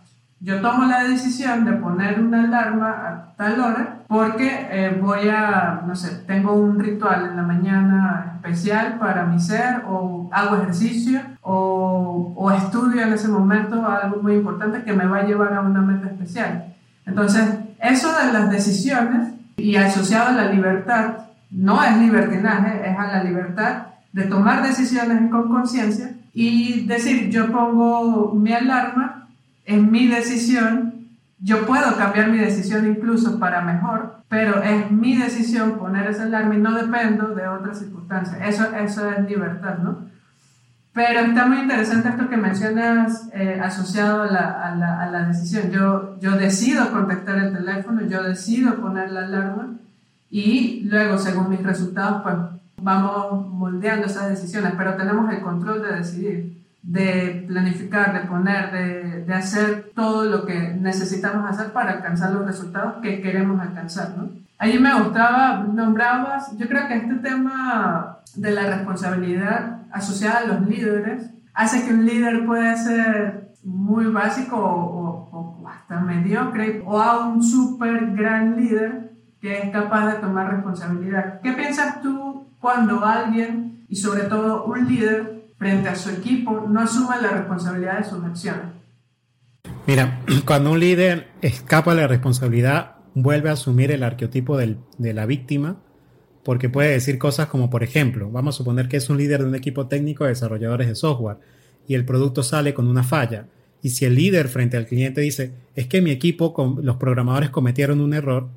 yo 0.43 0.59
tomo 0.59 0.85
la 0.85 1.03
decisión 1.03 1.65
de 1.65 1.73
poner 1.73 2.19
una 2.19 2.45
alarma 2.45 2.89
a 2.89 3.33
tal 3.37 3.59
hora 3.59 3.99
porque 4.07 4.67
eh, 4.71 4.99
voy 4.99 5.29
a, 5.29 5.83
no 5.85 5.95
sé, 5.95 6.23
tengo 6.25 6.53
un 6.53 6.79
ritual 6.79 7.27
en 7.29 7.37
la 7.37 7.43
mañana 7.43 8.33
especial 8.37 8.97
para 8.97 9.25
mi 9.25 9.39
ser 9.39 9.83
o 9.87 10.31
hago 10.33 10.55
ejercicio 10.57 11.21
o, 11.41 12.33
o 12.35 12.51
estudio 12.51 13.03
en 13.03 13.13
ese 13.13 13.27
momento 13.27 13.85
algo 13.85 14.23
muy 14.23 14.33
importante 14.33 14.83
que 14.83 14.93
me 14.93 15.05
va 15.05 15.19
a 15.19 15.23
llevar 15.23 15.53
a 15.53 15.61
una 15.61 15.81
meta 15.81 16.07
especial. 16.07 16.73
Entonces, 17.05 17.59
eso 17.81 18.11
de 18.17 18.33
las 18.33 18.49
decisiones 18.51 19.29
y 19.57 19.75
asociado 19.75 20.29
a 20.29 20.43
la 20.43 20.51
libertad, 20.51 21.17
no 21.49 21.83
es 21.83 21.97
libertinaje, 21.97 22.89
es 22.89 22.97
a 22.97 23.07
la 23.07 23.23
libertad 23.23 23.87
de 24.13 24.23
tomar 24.23 24.63
decisiones 24.63 25.29
con 25.29 25.49
conciencia 25.49 26.13
y 26.33 26.85
decir, 26.85 27.29
yo 27.29 27.51
pongo 27.51 28.33
mi 28.33 28.53
alarma 28.53 29.21
es 29.65 29.81
mi 29.81 30.07
decisión. 30.07 31.07
Yo 31.39 31.65
puedo 31.65 31.97
cambiar 31.97 32.29
mi 32.29 32.37
decisión 32.37 32.87
incluso 32.87 33.39
para 33.39 33.61
mejor, 33.61 34.17
pero 34.29 34.61
es 34.61 34.91
mi 34.91 35.17
decisión 35.17 35.79
poner 35.79 36.07
ese 36.07 36.23
alarma 36.23 36.55
y 36.55 36.59
no 36.59 36.73
dependo 36.73 37.33
de 37.33 37.47
otras 37.47 37.79
circunstancias. 37.79 38.37
Eso, 38.47 38.75
eso 38.75 39.09
es 39.09 39.27
libertad, 39.27 39.79
¿no? 39.79 40.10
Pero 40.93 41.21
está 41.21 41.45
muy 41.45 41.59
interesante 41.59 42.09
esto 42.09 42.29
que 42.29 42.35
mencionas 42.35 43.29
eh, 43.33 43.61
asociado 43.63 44.23
a 44.23 44.27
la, 44.27 44.61
a, 44.61 44.75
la, 44.75 45.01
a 45.01 45.09
la, 45.09 45.27
decisión. 45.27 45.71
Yo, 45.71 46.19
yo 46.19 46.31
decido 46.31 46.91
contactar 46.91 47.37
el 47.37 47.53
teléfono, 47.53 48.01
yo 48.01 48.21
decido 48.23 48.75
poner 48.75 49.09
la 49.11 49.21
alarma 49.21 49.69
y 50.29 50.81
luego, 50.83 51.17
según 51.17 51.49
mis 51.49 51.63
resultados, 51.63 52.21
pues 52.23 52.35
vamos 52.81 53.47
moldeando 53.47 54.07
esas 54.07 54.29
decisiones, 54.29 54.73
pero 54.77 54.95
tenemos 54.95 55.31
el 55.31 55.41
control 55.41 55.81
de 55.81 55.95
decidir 55.95 56.61
de 56.81 57.45
planificar, 57.47 58.13
de 58.13 58.27
poner, 58.27 58.71
de, 58.71 59.23
de, 59.23 59.33
hacer 59.33 59.91
todo 59.95 60.25
lo 60.25 60.45
que 60.45 60.73
necesitamos 60.73 61.49
hacer 61.49 61.71
para 61.73 61.91
alcanzar 61.91 62.31
los 62.31 62.45
resultados 62.45 62.95
que 63.03 63.21
queremos 63.21 63.61
alcanzar, 63.61 64.15
¿no? 64.17 64.29
Allí 64.61 64.77
me 64.77 64.93
gustaba, 64.93 65.65
nombrabas, 65.73 66.55
yo 66.55 66.67
creo 66.67 66.87
que 66.87 66.97
este 66.97 67.15
tema 67.15 68.19
de 68.35 68.51
la 68.51 68.67
responsabilidad 68.67 69.79
asociada 69.91 70.37
a 70.37 70.45
los 70.45 70.61
líderes 70.67 71.31
hace 71.55 71.83
que 71.83 71.91
un 71.95 72.05
líder 72.05 72.45
pueda 72.45 72.75
ser 72.75 73.55
muy 73.63 74.05
básico 74.05 74.55
o, 74.57 75.29
o, 75.31 75.67
hasta 75.67 75.99
mediocre 76.01 76.83
o 76.85 77.01
a 77.01 77.25
un 77.25 77.41
súper 77.41 78.11
gran 78.11 78.55
líder 78.55 79.13
que 79.41 79.63
es 79.63 79.71
capaz 79.71 80.11
de 80.11 80.19
tomar 80.19 80.51
responsabilidad. 80.51 81.41
¿Qué 81.41 81.53
piensas 81.53 81.99
tú 82.03 82.45
cuando 82.59 83.03
alguien, 83.03 83.85
y 83.89 83.95
sobre 83.95 84.25
todo 84.25 84.65
un 84.65 84.87
líder, 84.87 85.41
frente 85.57 85.89
a 85.89 85.95
su 85.95 86.11
equipo 86.11 86.67
no 86.69 86.81
asume 86.81 87.19
la 87.19 87.29
responsabilidad 87.29 87.97
de 87.97 88.03
sus 88.03 88.23
acciones. 88.23 88.65
Mira, 89.87 90.19
cuando 90.45 90.71
un 90.71 90.79
líder 90.79 91.29
escapa 91.41 91.95
de 91.95 92.01
la 92.01 92.07
responsabilidad, 92.07 92.95
vuelve 93.13 93.49
a 93.49 93.53
asumir 93.53 93.91
el 93.91 94.03
arqueotipo 94.03 94.57
de 94.57 95.13
la 95.13 95.25
víctima, 95.25 95.81
porque 96.43 96.69
puede 96.69 96.91
decir 96.91 97.17
cosas 97.17 97.47
como, 97.47 97.69
por 97.69 97.83
ejemplo, 97.83 98.29
vamos 98.31 98.55
a 98.55 98.57
suponer 98.57 98.87
que 98.87 98.97
es 98.97 99.09
un 99.09 99.17
líder 99.17 99.41
de 99.41 99.49
un 99.49 99.55
equipo 99.55 99.87
técnico 99.87 100.23
de 100.23 100.31
desarrolladores 100.31 100.87
de 100.87 100.95
software 100.95 101.37
y 101.87 101.93
el 101.93 102.05
producto 102.05 102.43
sale 102.43 102.73
con 102.73 102.87
una 102.87 103.03
falla. 103.03 103.47
Y 103.83 103.89
si 103.89 104.05
el 104.05 104.15
líder 104.15 104.47
frente 104.47 104.77
al 104.77 104.85
cliente 104.85 105.21
dice, 105.21 105.53
es 105.75 105.87
que 105.87 106.01
mi 106.01 106.11
equipo, 106.11 106.53
los 106.81 106.97
programadores 106.97 107.49
cometieron 107.49 107.99
un 108.01 108.13
error, 108.13 108.49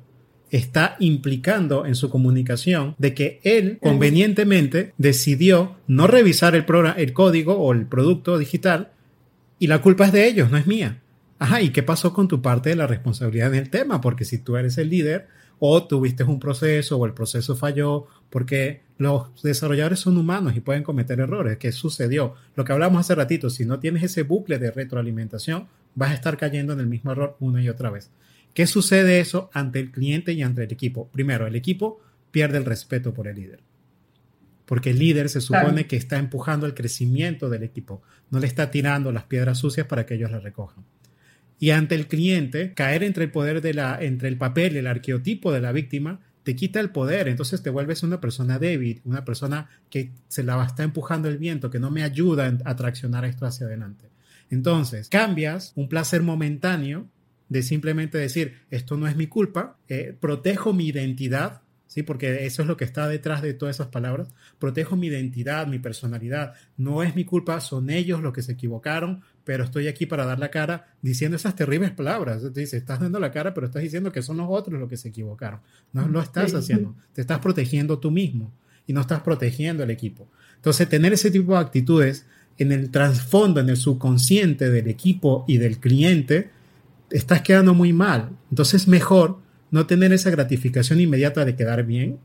está 0.51 0.95
implicando 0.99 1.85
en 1.85 1.95
su 1.95 2.09
comunicación 2.09 2.95
de 2.97 3.13
que 3.13 3.39
él 3.43 3.79
convenientemente 3.81 4.93
decidió 4.97 5.75
no 5.87 6.07
revisar 6.07 6.55
el, 6.55 6.65
el 6.97 7.13
código 7.13 7.57
o 7.57 7.73
el 7.73 7.87
producto 7.87 8.37
digital 8.37 8.91
y 9.57 9.67
la 9.67 9.81
culpa 9.81 10.05
es 10.05 10.11
de 10.11 10.27
ellos, 10.27 10.51
no 10.51 10.57
es 10.57 10.67
mía. 10.67 11.01
Ajá, 11.37 11.61
¿y 11.61 11.69
qué 11.69 11.83
pasó 11.83 12.13
con 12.13 12.27
tu 12.27 12.41
parte 12.41 12.69
de 12.69 12.75
la 12.75 12.87
responsabilidad 12.87 13.53
en 13.53 13.59
el 13.59 13.69
tema? 13.69 13.99
Porque 14.01 14.25
si 14.25 14.37
tú 14.37 14.55
eres 14.55 14.77
el 14.77 14.89
líder 14.89 15.27
o 15.59 15.85
tuviste 15.85 16.23
un 16.23 16.39
proceso 16.39 16.97
o 16.97 17.05
el 17.05 17.13
proceso 17.13 17.55
falló, 17.55 18.07
porque 18.29 18.81
los 18.97 19.41
desarrolladores 19.43 19.99
son 19.99 20.17
humanos 20.17 20.55
y 20.55 20.61
pueden 20.61 20.83
cometer 20.83 21.19
errores. 21.19 21.57
¿Qué 21.57 21.71
sucedió? 21.71 22.35
Lo 22.55 22.63
que 22.63 22.73
hablamos 22.73 23.01
hace 23.01 23.15
ratito, 23.15 23.49
si 23.49 23.65
no 23.65 23.79
tienes 23.79 24.03
ese 24.03 24.23
bucle 24.23 24.59
de 24.59 24.71
retroalimentación, 24.71 25.67
vas 25.95 26.11
a 26.11 26.13
estar 26.13 26.37
cayendo 26.37 26.73
en 26.73 26.79
el 26.79 26.87
mismo 26.87 27.11
error 27.11 27.35
una 27.39 27.61
y 27.61 27.69
otra 27.69 27.89
vez. 27.89 28.11
¿Qué 28.53 28.67
sucede 28.67 29.19
eso 29.19 29.49
ante 29.53 29.79
el 29.79 29.91
cliente 29.91 30.31
y 30.31 30.41
ante 30.41 30.63
el 30.63 30.71
equipo? 30.71 31.09
Primero, 31.11 31.45
el 31.45 31.55
equipo 31.55 31.99
pierde 32.31 32.57
el 32.57 32.65
respeto 32.65 33.13
por 33.13 33.27
el 33.27 33.35
líder. 33.35 33.59
Porque 34.65 34.91
el 34.91 34.99
líder 34.99 35.29
se 35.29 35.41
supone 35.41 35.87
que 35.87 35.97
está 35.97 36.17
empujando 36.17 36.65
el 36.65 36.73
crecimiento 36.73 37.49
del 37.49 37.63
equipo, 37.63 38.01
no 38.31 38.39
le 38.39 38.47
está 38.47 38.71
tirando 38.71 39.11
las 39.11 39.23
piedras 39.25 39.59
sucias 39.59 39.85
para 39.87 40.05
que 40.05 40.15
ellos 40.15 40.31
las 40.31 40.41
recojan. 40.41 40.83
Y 41.59 41.69
ante 41.71 41.95
el 41.95 42.07
cliente, 42.07 42.73
caer 42.73 43.03
entre 43.03 43.25
el 43.25 43.31
poder 43.31 43.61
de 43.61 43.73
la, 43.73 43.97
entre 44.01 44.27
el 44.27 44.37
papel, 44.37 44.75
el 44.75 44.87
arqueotipo 44.87 45.51
de 45.51 45.61
la 45.61 45.71
víctima, 45.71 46.19
te 46.43 46.55
quita 46.55 46.79
el 46.79 46.91
poder, 46.91 47.27
entonces 47.27 47.63
te 47.63 47.71
vuelves 47.71 48.03
una 48.03 48.21
persona 48.21 48.59
débil, 48.59 49.01
una 49.03 49.25
persona 49.25 49.67
que 49.89 50.11
se 50.27 50.43
la 50.43 50.63
está 50.63 50.83
empujando 50.83 51.27
el 51.27 51.39
viento, 51.39 51.71
que 51.71 51.79
no 51.79 51.89
me 51.89 52.03
ayuda 52.03 52.55
a 52.65 52.75
traccionar 52.75 53.25
esto 53.25 53.47
hacia 53.47 53.65
adelante. 53.65 54.09
Entonces, 54.51 55.09
cambias 55.09 55.73
un 55.75 55.89
placer 55.89 56.21
momentáneo 56.21 57.07
de 57.49 57.63
simplemente 57.63 58.19
decir, 58.19 58.59
esto 58.69 58.95
no 58.95 59.07
es 59.07 59.15
mi 59.15 59.25
culpa, 59.25 59.77
eh, 59.87 60.15
protejo 60.19 60.71
mi 60.71 60.87
identidad, 60.87 61.61
¿sí? 61.95 62.03
porque 62.03 62.45
eso 62.45 62.61
es 62.61 62.67
lo 62.67 62.75
que 62.75 62.83
está 62.83 63.07
detrás 63.07 63.41
de 63.41 63.53
todas 63.53 63.77
esas 63.77 63.87
palabras, 63.87 64.27
protejo 64.59 64.97
mi 64.97 65.07
identidad, 65.07 65.65
mi 65.65 65.79
personalidad, 65.79 66.53
no 66.75 67.01
es 67.03 67.15
mi 67.15 67.23
culpa, 67.23 67.61
son 67.61 67.89
ellos 67.89 68.21
los 68.21 68.33
que 68.33 68.41
se 68.41 68.51
equivocaron, 68.51 69.21
pero 69.45 69.63
estoy 69.63 69.87
aquí 69.87 70.05
para 70.05 70.25
dar 70.25 70.37
la 70.37 70.51
cara 70.51 70.93
diciendo 71.01 71.37
esas 71.37 71.55
terribles 71.55 71.91
palabras. 71.91 72.41
Te 72.53 72.59
dice, 72.59 72.75
estás 72.75 72.99
dando 72.99 73.17
la 73.17 73.31
cara, 73.31 73.53
pero 73.53 73.67
estás 73.67 73.81
diciendo 73.81 74.11
que 74.11 74.21
son 74.21 74.35
los 74.35 74.47
otros 74.49 74.77
los 74.77 74.89
que 74.89 74.97
se 74.97 75.07
equivocaron. 75.07 75.61
No 75.93 76.05
lo 76.09 76.19
estás 76.19 76.53
haciendo, 76.53 76.95
te 77.13 77.21
estás 77.21 77.39
protegiendo 77.39 77.97
tú 77.99 78.11
mismo 78.11 78.51
y 78.85 78.91
no 78.91 78.99
estás 78.99 79.21
protegiendo 79.21 79.83
el 79.83 79.89
equipo. 79.89 80.27
Entonces, 80.57 80.89
tener 80.89 81.13
ese 81.13 81.31
tipo 81.31 81.53
de 81.53 81.59
actitudes 81.59 82.25
en 82.57 82.73
el 82.73 82.91
trasfondo, 82.91 83.61
en 83.61 83.69
el 83.69 83.77
subconsciente 83.77 84.69
del 84.69 84.89
equipo 84.89 85.45
y 85.47 85.59
del 85.59 85.79
cliente, 85.79 86.49
estás 87.09 87.41
quedando 87.41 87.73
muy 87.73 87.93
mal. 87.93 88.31
Entonces 88.49 88.81
es 88.81 88.87
mejor 88.89 89.44
no 89.75 89.87
tener 89.87 90.13
esa 90.13 90.29
gratificación 90.29 91.01
inmediata 91.01 91.43
de 91.43 91.57
quedar 91.57 91.83
bien. 91.83 92.17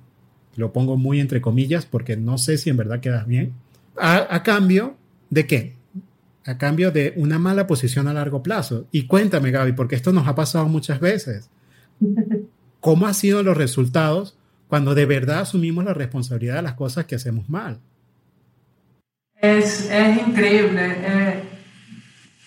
Lo 0.55 0.73
pongo 0.73 0.97
muy 0.97 1.19
entre 1.19 1.41
comillas 1.41 1.85
porque 1.85 2.17
no 2.17 2.39
sé 2.39 2.59
si 2.59 2.71
en 2.71 2.77
verdad 2.77 3.01
quedas 3.01 3.27
bien. 3.27 3.55
A, 3.97 4.45
cambio 4.45 4.97
¿De 5.31 5.49
qué? 5.49 5.75
A 6.45 6.59
cambio 6.59 6.93
de 6.93 7.13
una 7.17 7.41
mala 7.41 7.67
posición 7.67 8.07
a 8.07 8.13
largo 8.13 8.45
plazo. 8.45 8.87
Y 8.93 9.09
cuéntame, 9.09 9.51
Gaby, 9.51 9.73
porque 9.73 9.97
esto 9.97 10.13
nos 10.13 10.29
ha 10.29 10.37
pasado 10.37 10.69
muchas 10.69 11.01
veces. 11.01 11.51
¿Cómo 12.81 13.09
han 13.09 13.15
sido 13.15 13.43
los 13.43 13.57
resultados 13.57 14.37
cuando 14.69 14.95
de 14.95 15.07
verdad 15.07 15.41
asumimos 15.41 15.85
la 15.85 15.93
responsabilidad 15.93 16.55
de 16.55 16.63
las 16.63 16.75
cosas 16.75 17.07
que 17.07 17.17
hacemos 17.17 17.49
mal? 17.49 17.81
Es, 19.35 19.91
es 19.91 20.19
increíble. 20.25 20.95
Eh, 20.99 21.43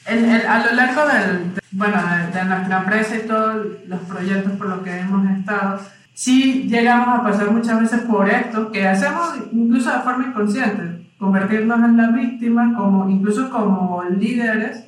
a 0.06 0.66
lo 0.66 0.76
largo 0.76 1.02
del, 1.08 1.54
bueno, 1.72 1.98
de, 2.34 2.46
nuestra 2.46 2.78
empresa 2.80 3.16
y 3.16 3.28
todos 3.28 3.66
los 3.88 4.00
proyectos 4.02 4.52
por 4.54 4.68
los 4.68 4.80
que 4.82 5.00
hemos 5.00 5.30
estado, 5.38 5.80
sí 6.14 6.68
llegamos 6.70 7.20
a 7.20 7.24
pasar 7.24 7.52
muchas 7.52 7.80
veces 7.80 8.02
por 8.02 8.30
esto, 8.30 8.72
que 8.72 8.88
hacemos 8.88 9.36
incluso 9.52 9.92
de 9.92 10.00
forma 10.02 10.28
inconsciente, 10.28 11.12
convertirnos 11.18 11.80
en 11.80 11.98
la 11.98 12.10
víctima, 12.10 12.74
como, 12.76 13.10
incluso 13.10 13.50
como 13.50 14.04
líderes, 14.04 14.86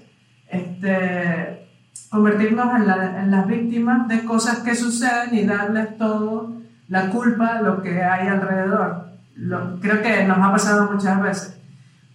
este, 0.49 1.67
convertirnos 2.09 2.75
en, 2.75 2.87
la, 2.87 3.21
en 3.21 3.31
las 3.31 3.47
víctimas 3.47 4.07
de 4.07 4.23
cosas 4.25 4.59
que 4.59 4.75
suceden 4.75 5.33
y 5.33 5.45
darles 5.45 5.97
todo 5.97 6.55
la 6.87 7.09
culpa 7.09 7.57
a 7.57 7.61
lo 7.61 7.81
que 7.81 8.03
hay 8.03 8.27
alrededor. 8.27 9.05
Creo 9.81 10.01
que 10.01 10.23
nos 10.25 10.37
ha 10.37 10.51
pasado 10.51 10.91
muchas 10.91 11.21
veces. 11.21 11.59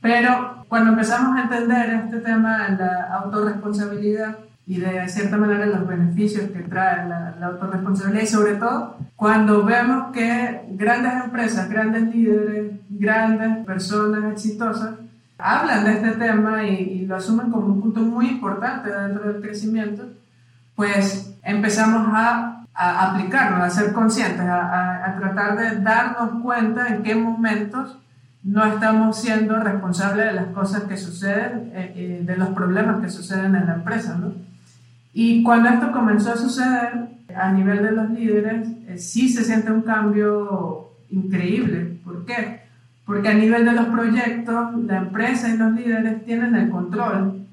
Pero 0.01 0.60
cuando 0.71 0.93
empezamos 0.93 1.37
a 1.37 1.43
entender 1.43 1.91
este 2.05 2.21
tema 2.21 2.69
de 2.69 2.77
la 2.77 3.17
autorresponsabilidad 3.17 4.39
y 4.69 4.79
de 4.79 5.09
cierta 5.09 5.37
manera 5.37 5.67
los 5.67 5.85
beneficios 5.85 6.49
que 6.53 6.61
trae 6.61 7.09
la, 7.09 7.35
la 7.41 7.47
autorresponsabilidad 7.49 8.23
y 8.23 8.27
sobre 8.29 8.55
todo 8.55 8.97
cuando 9.17 9.65
vemos 9.65 10.13
que 10.13 10.63
grandes 10.71 11.25
empresas, 11.25 11.69
grandes 11.69 12.15
líderes, 12.15 12.73
grandes 12.89 13.67
personas 13.67 14.33
exitosas 14.33 14.91
hablan 15.39 15.85
de 15.85 15.93
este 15.95 16.13
tema 16.13 16.63
y, 16.63 17.05
lo 17.05 17.17
asumen 17.17 17.51
como 17.51 17.67
un 17.67 17.81
punto 17.81 18.01
muy 18.03 18.29
importante 18.29 18.93
dentro 18.93 19.33
del 19.33 19.43
crecimiento, 19.43 20.05
pues 20.77 21.35
empezamos 21.43 22.07
a, 22.15 22.65
a 22.73 23.11
aplicarlo, 23.11 23.65
a 23.65 23.71
ser 23.71 23.93
conscientes, 23.93 24.47
a, 24.47 25.05
a, 25.05 25.17
tratar 25.17 25.59
de 25.59 25.81
darnos 25.81 26.41
cuenta 26.45 26.87
en 26.87 27.03
qué 27.03 27.17
momentos 27.17 27.99
no 28.43 28.65
estamos 28.65 29.21
siendo 29.21 29.59
responsables 29.61 30.27
de 30.27 30.33
las 30.33 30.47
cosas 30.47 30.85
que 30.85 30.97
suceden, 30.97 31.73
eh, 31.75 31.93
eh, 31.95 32.23
de 32.25 32.37
los 32.37 32.49
problemas 32.51 33.03
que 33.03 33.11
suceden 33.11 33.55
en 33.55 33.67
la 33.67 33.75
empresa. 33.75 34.17
¿no? 34.17 34.33
Y 35.13 35.43
cuando 35.43 35.69
esto 35.69 35.93
comenzó 35.93 36.33
a 36.33 36.37
suceder 36.37 37.09
a 37.35 37.53
nivel 37.53 37.83
de 37.83 37.93
los 37.93 38.11
líderes, 38.11 38.69
eh, 38.89 38.99
sí 38.99 39.29
se 39.29 39.45
siente 39.45 39.71
un 39.71 39.83
cambio 39.83 40.91
increíble. 41.11 41.99
¿Por 42.05 42.25
qué? 42.25 42.63
Porque 43.05 43.29
a 43.29 43.35
nivel 43.35 43.65
de 43.65 43.73
los 43.73 43.87
proyectos, 43.87 44.85
la 44.85 44.99
empresa 44.99 45.49
y 45.49 45.59
los 45.59 45.73
líderes 45.73 46.25
tienen 46.25 46.55
el 46.55 46.71
control 46.71 47.47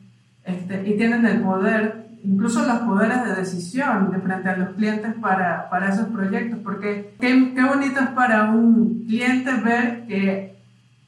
este, 0.45 0.87
y 0.87 0.95
tienen 0.97 1.25
el 1.25 1.41
poder, 1.41 2.07
incluso 2.23 2.65
los 2.65 2.77
poderes 2.79 3.25
de 3.25 3.35
decisión 3.35 4.11
de 4.11 4.19
frente 4.19 4.49
a 4.49 4.57
los 4.57 4.69
clientes 4.75 5.13
para, 5.19 5.69
para 5.69 5.89
esos 5.89 6.07
proyectos. 6.09 6.59
Porque 6.63 7.15
qué, 7.19 7.53
qué 7.53 7.63
bonito 7.63 7.99
es 7.99 8.09
para 8.09 8.51
un 8.51 9.03
cliente 9.05 9.51
ver 9.55 10.05
que 10.07 10.56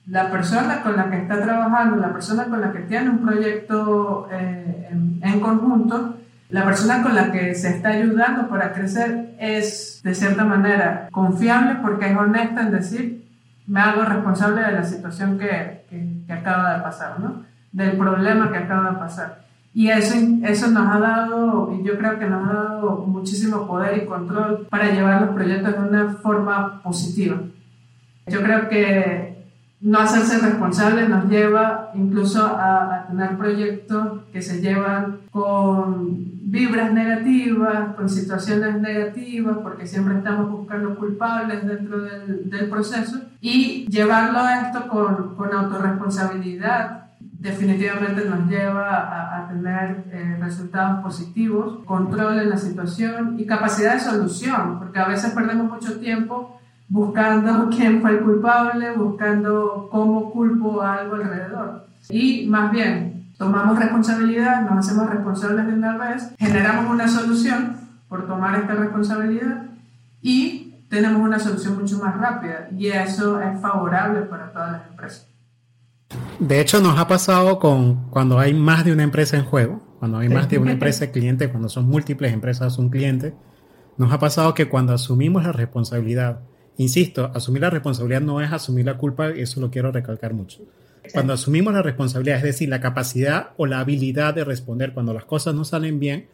la 0.10 0.32
persona 0.32 0.82
con 0.82 0.96
la 0.96 1.10
que 1.10 1.18
está 1.18 1.40
trabajando, 1.42 1.98
la 1.98 2.12
persona 2.12 2.46
con 2.46 2.62
la 2.62 2.72
que 2.72 2.80
tiene 2.80 3.10
un 3.10 3.20
proyecto 3.20 4.28
eh, 4.32 4.90
en, 5.22 5.40
conjunto, 5.40 6.16
la 6.50 6.66
persona 6.66 7.04
con 7.04 7.14
la 7.14 7.32
que 7.32 7.54
se 7.54 7.70
está 7.70 7.90
ayudando 7.90 8.50
para 8.50 8.74
crecer 8.74 9.36
es 9.40 10.02
de 10.04 10.16
cierta 10.16 10.44
manera 10.46 11.10
confiable 11.12 11.78
porque 11.84 12.10
es 12.10 12.18
honesta 12.18 12.62
en 12.62 12.72
decir, 12.72 13.30
me 13.68 13.80
hago 13.82 14.04
responsable 14.04 14.62
de 14.62 14.72
la 14.72 14.84
situación 14.84 15.38
que, 15.38 15.86
que, 15.88 16.34
acaba 16.34 16.76
de 16.76 16.82
pasar, 16.82 17.20
¿no? 17.20 17.44
del 17.72 17.96
problema 17.96 18.52
que 18.52 18.58
acaba 18.58 18.92
de 18.92 18.98
pasar. 18.98 19.46
Y 19.76 19.90
eso, 19.90 20.16
eso 20.44 20.72
nos 20.72 20.96
ha 20.96 21.00
dado, 21.00 21.72
yo 21.84 21.98
creo 22.00 22.18
que 22.18 22.26
nos 22.26 22.50
ha 22.50 22.54
dado 22.54 23.06
muchísimo 23.06 23.68
poder 23.68 24.02
y 24.02 24.06
control 24.08 24.66
para 24.72 24.90
llevar 24.90 25.22
los 25.22 25.36
proyectos 25.36 25.74
de 25.74 25.88
una 25.88 26.14
forma 26.14 26.82
positiva. 26.82 27.38
Yo 28.26 28.42
creo 28.42 28.70
que 28.70 29.39
no 29.82 30.00
hacerse 30.00 30.40
responsable 30.40 31.08
nos 31.08 31.30
lleva 31.30 31.92
incluso 31.96 32.46
a, 32.46 33.06
tener 33.10 33.38
proyectos 33.38 34.24
que 34.32 34.42
se 34.42 34.62
llevan 34.62 35.22
con 35.32 36.40
vibras 36.44 36.92
negativas, 36.92 37.96
con 37.96 38.10
situaciones 38.10 38.80
negativas, 38.82 39.58
porque 39.64 39.88
siempre 39.88 40.18
estamos 40.18 40.50
buscando 40.52 40.96
culpables 40.96 41.66
dentro 41.66 42.02
del, 42.02 42.70
proceso, 42.70 43.20
y 43.40 43.86
llevarlo 43.88 44.40
a 44.40 44.62
esto 44.62 44.88
con, 44.88 45.36
con 45.36 45.54
autorresponsabilidad 45.54 47.06
definitivamente 47.20 48.26
nos 48.26 48.50
lleva 48.50 48.98
a, 48.98 49.38
a 49.38 49.48
tener 49.48 50.04
eh, 50.12 50.38
resultados 50.42 51.02
positivos, 51.02 51.86
control 51.86 52.40
en 52.40 52.50
la 52.50 52.58
situación 52.58 53.40
y 53.40 53.46
capacidad 53.46 53.94
de 53.94 54.02
solución, 54.02 54.78
porque 54.78 55.00
a 55.00 55.08
veces 55.08 55.32
perdemos 55.32 55.72
mucho 55.72 56.00
tiempo 56.00 56.59
buscando 56.90 57.70
quién 57.76 58.02
fue 58.02 58.12
el 58.12 58.20
culpable, 58.20 58.92
buscando 58.92 59.88
cómo 59.92 60.32
culpo 60.32 60.82
a 60.82 60.96
algo 60.96 61.16
alrededor. 61.16 61.88
Y 62.10 62.48
más 62.48 62.72
bien, 62.72 63.32
tomamos 63.38 63.80
responsabilidad, 63.80 64.70
nos 64.70 64.86
hacemos 64.86 65.10
responsables 65.10 65.68
de 65.68 65.74
una 65.74 65.98
vez, 65.98 66.30
generamos 66.38 66.92
una 66.92 67.08
solución 67.08 67.78
por 68.10 68.28
tomar 68.28 68.60
esta 68.60 68.74
responsabilidad 68.74 69.68
y 70.22 70.84
tenemos 70.90 71.22
una 71.22 71.40
solución 71.40 71.80
mucho 71.80 72.00
más 72.00 72.18
rápida 72.18 72.68
y 72.76 72.88
eso 72.88 73.40
es 73.40 73.62
favorable 73.62 74.22
para 74.22 74.52
todas 74.52 74.72
las 74.74 74.88
empresas. 74.90 75.28
De 76.40 76.60
hecho, 76.60 76.82
nos 76.82 76.98
ha 76.98 77.08
pasado 77.08 77.60
con 77.60 78.10
cuando 78.10 78.40
hay 78.40 78.54
más 78.54 78.84
de 78.84 78.92
una 78.92 79.04
empresa 79.04 79.38
en 79.38 79.46
juego, 79.46 79.82
cuando 80.00 80.18
hay 80.18 80.30
más 80.30 80.50
de 80.50 80.58
una 80.58 80.72
empresa 80.74 81.12
cliente, 81.12 81.50
cuando 81.50 81.70
son 81.70 81.88
múltiples 81.88 82.34
empresas 82.34 82.80
un 82.80 82.90
cliente, 82.90 83.36
nos 83.98 84.12
ha 84.12 84.20
pasado 84.20 84.54
que 84.54 84.68
cuando 84.68 84.94
asumimos 84.94 85.44
la 85.44 85.52
responsabilidad 85.52 86.40
Insisto, 86.80 87.30
asumir 87.34 87.62
la 87.62 87.70
responsabilidad 87.70 88.22
no 88.22 88.40
es 88.40 88.54
asumir 88.54 88.86
la 88.86 88.98
culpa, 88.98 89.28
eso 89.32 89.60
lo 89.60 89.70
quiero 89.70 89.92
recalcar 89.92 90.34
mucho. 90.34 90.60
Cuando 91.12 91.34
asumimos 91.34 91.74
la 91.74 91.82
responsabilidad, 91.82 92.38
es 92.38 92.44
decir, 92.44 92.70
la 92.70 92.80
capacidad 92.80 93.50
o 93.58 93.66
la 93.66 93.82
habilidad 93.82 94.34
de 94.34 94.46
responder 94.46 94.94
cuando 94.94 95.14
las 95.14 95.26
cosas 95.26 95.54
no 95.54 95.66
salen 95.66 96.00
bien, 96.00 96.28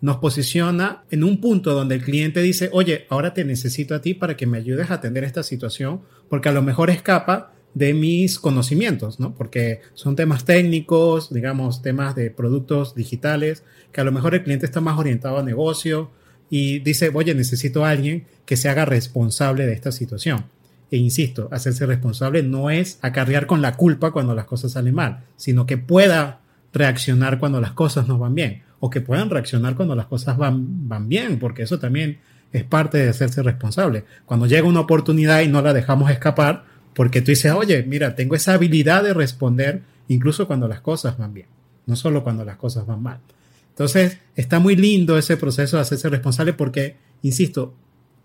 nos 0.00 0.16
posiciona 0.16 1.04
en 1.12 1.22
un 1.22 1.40
punto 1.40 1.72
donde 1.72 1.94
el 1.94 2.02
cliente 2.02 2.42
dice, 2.42 2.68
oye, 2.72 3.06
ahora 3.10 3.32
te 3.32 3.44
necesito 3.44 3.94
a 3.94 4.00
ti 4.00 4.14
para 4.14 4.36
que 4.36 4.44
me 4.44 4.58
ayudes 4.58 4.90
a 4.90 4.94
atender 4.94 5.22
esta 5.22 5.44
situación, 5.44 6.00
porque 6.28 6.48
a 6.48 6.52
lo 6.52 6.62
mejor 6.62 6.90
escapa 6.90 7.52
de 7.74 7.94
mis 7.94 8.40
conocimientos, 8.40 9.20
¿no? 9.20 9.36
Porque 9.36 9.82
son 9.94 10.16
temas 10.16 10.44
técnicos, 10.44 11.32
digamos, 11.32 11.80
temas 11.80 12.16
de 12.16 12.32
productos 12.32 12.96
digitales, 12.96 13.62
que 13.92 14.00
a 14.00 14.04
lo 14.04 14.10
mejor 14.10 14.34
el 14.34 14.42
cliente 14.42 14.66
está 14.66 14.80
más 14.80 14.98
orientado 14.98 15.38
a 15.38 15.44
negocio, 15.44 16.10
y 16.54 16.80
dice, 16.80 17.10
oye, 17.14 17.34
necesito 17.34 17.82
a 17.82 17.88
alguien 17.88 18.26
que 18.44 18.58
se 18.58 18.68
haga 18.68 18.84
responsable 18.84 19.64
de 19.64 19.72
esta 19.72 19.90
situación. 19.90 20.44
E 20.90 20.98
insisto, 20.98 21.48
hacerse 21.50 21.86
responsable 21.86 22.42
no 22.42 22.68
es 22.68 22.98
acarrear 23.00 23.46
con 23.46 23.62
la 23.62 23.74
culpa 23.74 24.10
cuando 24.10 24.34
las 24.34 24.44
cosas 24.44 24.72
salen 24.72 24.94
mal, 24.94 25.24
sino 25.38 25.64
que 25.64 25.78
pueda 25.78 26.40
reaccionar 26.74 27.38
cuando 27.38 27.58
las 27.58 27.72
cosas 27.72 28.06
no 28.06 28.18
van 28.18 28.34
bien, 28.34 28.64
o 28.80 28.90
que 28.90 29.00
puedan 29.00 29.30
reaccionar 29.30 29.76
cuando 29.76 29.94
las 29.94 30.04
cosas 30.04 30.36
van, 30.36 30.86
van 30.90 31.08
bien, 31.08 31.38
porque 31.38 31.62
eso 31.62 31.78
también 31.78 32.18
es 32.52 32.64
parte 32.64 32.98
de 32.98 33.08
hacerse 33.08 33.42
responsable. 33.42 34.04
Cuando 34.26 34.44
llega 34.44 34.68
una 34.68 34.80
oportunidad 34.80 35.40
y 35.40 35.48
no 35.48 35.62
la 35.62 35.72
dejamos 35.72 36.10
escapar, 36.10 36.66
porque 36.92 37.22
tú 37.22 37.30
dices, 37.30 37.50
oye, 37.52 37.82
mira, 37.84 38.14
tengo 38.14 38.34
esa 38.34 38.52
habilidad 38.52 39.04
de 39.04 39.14
responder 39.14 39.80
incluso 40.06 40.46
cuando 40.46 40.68
las 40.68 40.82
cosas 40.82 41.16
van 41.16 41.32
bien, 41.32 41.46
no 41.86 41.96
solo 41.96 42.22
cuando 42.22 42.44
las 42.44 42.56
cosas 42.56 42.84
van 42.84 43.02
mal. 43.02 43.20
Entonces, 43.72 44.18
está 44.36 44.58
muy 44.60 44.76
lindo 44.76 45.16
ese 45.18 45.36
proceso 45.36 45.76
de 45.76 45.82
hacerse 45.82 46.08
responsable 46.08 46.52
porque, 46.52 46.96
insisto, 47.22 47.74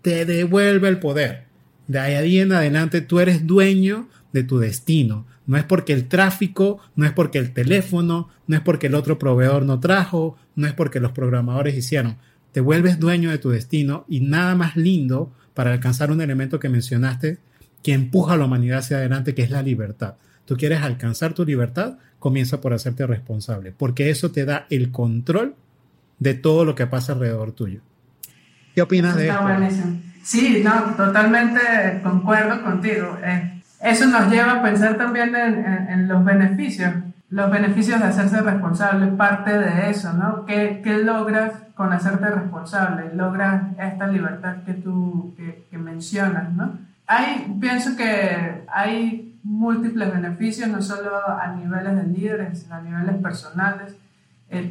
te 0.02 0.24
devuelve 0.24 0.88
el 0.88 0.98
poder. 0.98 1.44
De 1.86 1.98
ahí 1.98 2.38
en 2.38 2.52
adelante 2.52 3.00
tú 3.00 3.18
eres 3.18 3.46
dueño 3.46 4.08
de 4.32 4.44
tu 4.44 4.58
destino. 4.58 5.26
No 5.46 5.56
es 5.56 5.64
porque 5.64 5.94
el 5.94 6.06
tráfico, 6.06 6.78
no 6.94 7.06
es 7.06 7.12
porque 7.12 7.38
el 7.38 7.54
teléfono, 7.54 8.28
no 8.46 8.56
es 8.56 8.62
porque 8.62 8.88
el 8.88 8.94
otro 8.94 9.18
proveedor 9.18 9.64
no 9.64 9.80
trajo, 9.80 10.36
no 10.54 10.66
es 10.66 10.74
porque 10.74 11.00
los 11.00 11.12
programadores 11.12 11.74
hicieron. 11.74 12.18
Te 12.52 12.60
vuelves 12.60 12.98
dueño 12.98 13.30
de 13.30 13.38
tu 13.38 13.48
destino 13.48 14.04
y 14.08 14.20
nada 14.20 14.54
más 14.54 14.76
lindo 14.76 15.32
para 15.54 15.72
alcanzar 15.72 16.10
un 16.10 16.20
elemento 16.20 16.60
que 16.60 16.68
mencionaste 16.68 17.38
que 17.82 17.94
empuja 17.94 18.34
a 18.34 18.36
la 18.36 18.44
humanidad 18.44 18.80
hacia 18.80 18.98
adelante, 18.98 19.34
que 19.34 19.42
es 19.42 19.50
la 19.50 19.62
libertad. 19.62 20.16
Tú 20.48 20.56
quieres 20.56 20.80
alcanzar 20.80 21.34
tu 21.34 21.44
libertad, 21.44 21.98
comienza 22.18 22.62
por 22.62 22.72
hacerte 22.72 23.06
responsable, 23.06 23.70
porque 23.76 24.08
eso 24.08 24.30
te 24.32 24.46
da 24.46 24.64
el 24.70 24.90
control 24.90 25.54
de 26.20 26.32
todo 26.32 26.64
lo 26.64 26.74
que 26.74 26.86
pasa 26.86 27.12
alrededor 27.12 27.52
tuyo. 27.52 27.82
¿Qué 28.74 28.80
opinas 28.80 29.14
de 29.14 29.28
esto? 29.28 29.82
Sí, 30.22 30.62
no, 30.64 30.94
totalmente 30.96 31.60
concuerdo 32.02 32.64
contigo. 32.64 33.18
Eh, 33.22 33.62
eso 33.82 34.06
nos 34.06 34.30
lleva 34.30 34.52
a 34.52 34.62
pensar 34.62 34.96
también 34.96 35.36
en, 35.36 36.08
los 36.08 36.24
beneficios, 36.24 36.94
los 37.28 37.50
beneficios 37.50 38.00
de 38.00 38.06
hacerse 38.06 38.40
responsable, 38.40 39.08
parte 39.08 39.52
de 39.52 39.90
eso, 39.90 40.14
¿no? 40.14 40.46
¿Qué, 40.46 40.80
qué 40.82 40.96
logras 40.96 41.52
con 41.74 41.92
hacerte 41.92 42.26
responsable? 42.30 43.14
Logras 43.14 43.64
esta 43.78 44.06
libertad 44.06 44.62
que 44.64 44.72
tú 44.72 45.34
que, 45.36 45.66
que 45.70 45.76
mencionas, 45.76 46.50
¿no? 46.54 46.78
Hay, 47.06 47.54
pienso 47.60 47.96
que 47.96 48.64
hay 48.72 49.27
múltiples 49.42 50.12
beneficios, 50.12 50.68
no 50.68 50.82
solo 50.82 51.10
a 51.28 51.54
niveles 51.54 51.96
de 51.96 52.04
líderes, 52.04 52.60
sino 52.60 52.74
a 52.76 52.80
niveles 52.80 53.16
personales. 53.22 53.96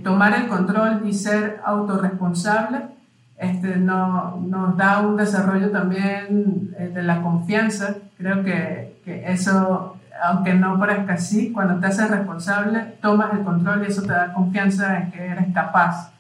tomar 0.04 0.34
el 0.34 0.48
control 0.48 1.02
y 1.06 1.14
ser 1.14 1.62
autorresponsable 1.64 2.98
este, 3.38 3.78
no, 3.78 4.38
nos 4.38 4.76
da 4.78 5.00
un 5.02 5.16
desarrollo 5.16 5.70
también 5.70 6.74
eh, 6.78 6.92
de 6.94 7.04
la 7.04 7.22
confianza. 7.22 7.96
Creo 8.18 8.44
que, 8.44 9.00
que, 9.06 9.32
eso, 9.32 9.98
aunque 10.24 10.56
no 10.56 10.80
parezca 10.80 11.14
así, 11.14 11.52
cuando 11.52 11.80
te 11.80 11.88
haces 11.88 12.10
responsable, 12.10 12.98
tomas 13.02 13.34
el 13.34 13.44
control 13.44 13.84
y 13.84 13.92
eso 13.92 14.02
te 14.02 14.12
da 14.14 14.34
confianza 14.34 15.00
en 15.00 15.12
que 15.12 15.24
eres 15.24 15.54
capaz. 15.54 16.12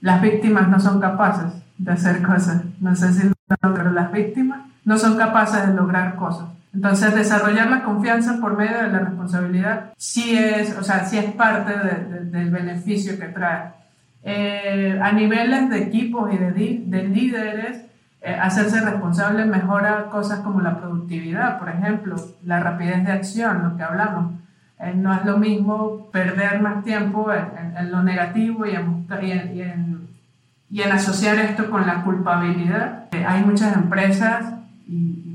Las 0.00 0.22
víctimas 0.22 0.68
no 0.68 0.80
son 0.80 0.98
capaces 0.98 1.52
de 1.76 1.92
hacer 1.92 2.22
cosas. 2.22 2.62
No 2.80 2.96
sé 2.96 3.12
si 3.12 3.28
lo 3.28 3.34
pero 3.74 3.90
las 3.90 4.10
víctimas 4.10 4.60
no 4.84 4.96
son 4.96 5.18
capaces 5.18 5.66
de 5.66 5.74
lograr 5.74 6.16
cosas. 6.16 6.48
Entonces, 6.74 7.14
desarrollar 7.14 7.70
la 7.70 7.82
confianza 7.82 8.38
por 8.40 8.56
medio 8.56 8.78
de 8.78 8.88
la 8.88 9.00
responsabilidad 9.00 9.92
sí 9.96 10.36
es, 10.36 10.76
o 10.78 10.82
sea, 10.82 11.04
sí 11.04 11.18
es 11.18 11.32
parte 11.32 11.72
del 12.30 12.50
beneficio 12.50 13.18
que 13.18 13.26
trae. 13.26 13.72
Eh, 14.24 14.98
a 15.02 15.12
niveles 15.12 15.68
de 15.68 15.82
equipos 15.82 16.32
y 16.32 16.38
de, 16.38 16.82
de 16.86 17.08
líderes, 17.08 17.82
eh, 18.22 18.34
hacerse 18.40 18.80
responsable 18.80 19.44
mejora 19.44 20.06
cosas 20.10 20.40
como 20.40 20.60
la 20.60 20.78
productividad, 20.78 21.58
por 21.58 21.68
ejemplo, 21.68 22.16
la 22.44 22.60
rapidez 22.60 23.04
de 23.04 23.12
acción, 23.12 23.64
lo 23.64 23.76
que 23.76 23.82
hablamos. 23.82 24.32
Eh, 24.78 24.94
no 24.94 25.12
es 25.12 25.24
lo 25.24 25.36
mismo 25.36 26.08
perder 26.10 26.62
más 26.62 26.84
tiempo 26.84 27.30
en, 27.32 27.90
lo 27.90 28.02
negativo 28.02 28.64
y 28.64 28.70
en, 28.70 29.06
y, 29.20 29.60
en, 29.60 30.08
y 30.70 30.82
en, 30.82 30.92
asociar 30.92 31.36
esto 31.38 31.68
con 31.68 31.86
la 31.86 32.02
culpabilidad. 32.02 33.08
hay 33.12 33.44
muchas 33.44 33.76
empresas, 33.76 34.44
y, 34.44 34.61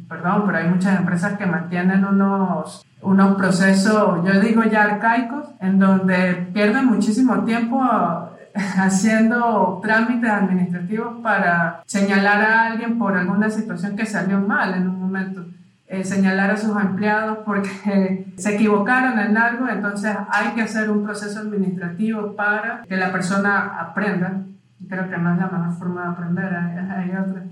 perdón, 0.07 0.43
pero 0.45 0.57
hay 0.57 0.67
muchas 0.69 0.99
empresas 0.99 1.37
que 1.37 1.45
mantienen 1.45 2.05
unos 2.05 2.83
unos 3.01 3.35
procesos, 3.35 4.25
yo 4.25 4.39
digo 4.41 4.63
ya 4.63 4.83
arcaicos, 4.83 5.45
en 5.59 5.79
donde 5.79 6.47
pierden 6.53 6.87
muchísimo 6.87 7.43
tiempo 7.43 7.79
haciendo 8.77 9.79
trámites 9.83 10.29
administrativos 10.29 11.21
para 11.21 11.83
señalar 11.85 12.41
a 12.41 12.65
alguien 12.65 12.97
por 12.97 13.15
alguna 13.15 13.49
situación 13.49 13.95
que 13.95 14.05
salió 14.05 14.39
mal 14.39 14.73
en 14.73 14.87
un 14.87 14.99
momento. 14.99 15.45
Eh, 15.89 16.03
señalar 16.03 16.51
a 16.51 16.57
sus 16.57 16.75
empleados 16.75 17.39
porque 17.45 18.33
se 18.37 18.55
equivocaron 18.55 19.19
en 19.19 19.37
algo, 19.37 19.69
entonces 19.69 20.13
hay 20.29 20.49
que 20.49 20.63
hacer 20.63 20.89
un 20.89 21.05
proceso 21.05 21.39
administrativo 21.39 22.35
para 22.35 22.81
que 22.81 22.97
la 22.97 23.09
persona 23.09 23.77
aprenda 23.79 24.41
creo 24.89 25.09
que 25.09 25.17
no 25.17 25.33
es 25.33 25.39
la 25.39 25.47
mejor 25.47 25.77
forma 25.77 26.01
de 26.03 26.07
aprender, 26.09 26.53
hay, 26.53 27.09
otra. 27.09 27.45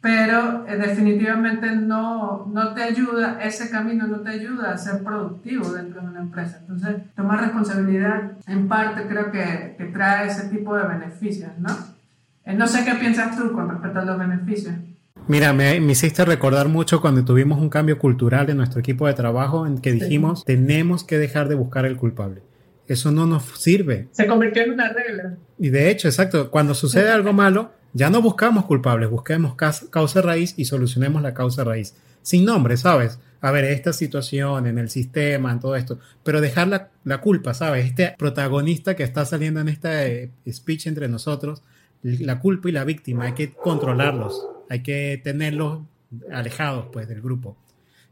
Pero 0.00 0.66
eh, 0.66 0.76
definitivamente 0.76 1.74
no, 1.76 2.46
no 2.46 2.74
te 2.74 2.82
ayuda, 2.82 3.38
ese 3.42 3.70
camino 3.70 4.06
no 4.06 4.20
te 4.20 4.30
ayuda 4.30 4.72
a 4.72 4.78
ser 4.78 5.02
productivo 5.02 5.70
dentro 5.70 6.00
de 6.00 6.08
una 6.08 6.20
empresa. 6.20 6.58
Entonces, 6.60 6.96
tomar 7.14 7.40
responsabilidad 7.40 8.32
en 8.46 8.68
parte 8.68 9.06
creo 9.08 9.30
que, 9.30 9.74
que 9.78 9.84
trae 9.86 10.28
ese 10.28 10.48
tipo 10.48 10.76
de 10.76 10.86
beneficios, 10.86 11.50
¿no? 11.58 11.70
Eh, 12.44 12.54
no 12.54 12.66
sé 12.66 12.84
qué 12.84 12.94
piensas 12.94 13.36
tú 13.36 13.52
con 13.52 13.68
respecto 13.68 14.00
a 14.00 14.04
los 14.04 14.18
beneficios. 14.18 14.74
Mira, 15.28 15.52
me, 15.52 15.80
me, 15.80 15.92
hiciste 15.92 16.24
recordar 16.24 16.68
mucho 16.68 17.00
cuando 17.00 17.24
tuvimos 17.24 17.60
un 17.60 17.68
cambio 17.68 17.98
cultural 17.98 18.50
en 18.50 18.56
nuestro 18.56 18.80
equipo 18.80 19.06
de 19.06 19.14
trabajo 19.14 19.66
en 19.66 19.78
que 19.78 19.92
dijimos, 19.92 20.44
tenemos 20.44 21.04
que 21.04 21.18
dejar 21.18 21.48
de 21.48 21.54
buscar 21.54 21.84
el 21.84 21.96
culpable. 21.96 22.42
Eso 22.88 23.10
no 23.10 23.26
nos 23.26 23.44
sirve. 23.58 24.08
Se 24.12 24.26
convirtió 24.26 24.62
en 24.62 24.72
una 24.72 24.92
regla. 24.92 25.36
Y 25.58 25.70
de 25.70 25.90
hecho, 25.90 26.08
exacto, 26.08 26.50
cuando 26.50 26.74
sucede 26.74 27.10
algo 27.10 27.32
malo, 27.44 27.72
ya 27.92 28.10
no 28.10 28.22
buscamos 28.22 28.64
culpables, 28.64 29.10
busquemos 29.10 29.54
causa 29.54 30.22
raíz 30.22 30.54
y 30.56 30.64
solucionemos 30.64 31.22
la 31.22 31.34
causa 31.34 31.64
raíz. 31.64 31.94
Sin 32.22 32.44
nombre, 32.44 32.76
¿sabes? 32.76 33.18
A 33.40 33.50
ver, 33.50 33.64
esta 33.64 33.92
situación 33.92 34.66
en 34.66 34.78
el 34.78 34.88
sistema, 34.88 35.52
en 35.52 35.60
todo 35.60 35.76
esto, 35.76 35.98
pero 36.22 36.40
dejar 36.40 36.68
la, 36.68 36.90
la 37.04 37.20
culpa, 37.20 37.54
¿sabes? 37.54 37.86
Este 37.86 38.14
protagonista 38.16 38.94
que 38.94 39.02
está 39.02 39.24
saliendo 39.24 39.60
en 39.60 39.68
este 39.68 40.30
speech 40.48 40.86
entre 40.86 41.08
nosotros, 41.08 41.62
la 42.02 42.38
culpa 42.38 42.68
y 42.68 42.72
la 42.72 42.84
víctima, 42.84 43.24
hay 43.24 43.32
que 43.32 43.52
controlarlos, 43.52 44.46
hay 44.70 44.82
que 44.82 45.20
tenerlos 45.22 45.80
alejados, 46.30 46.86
pues, 46.92 47.08
del 47.08 47.20
grupo. 47.20 47.56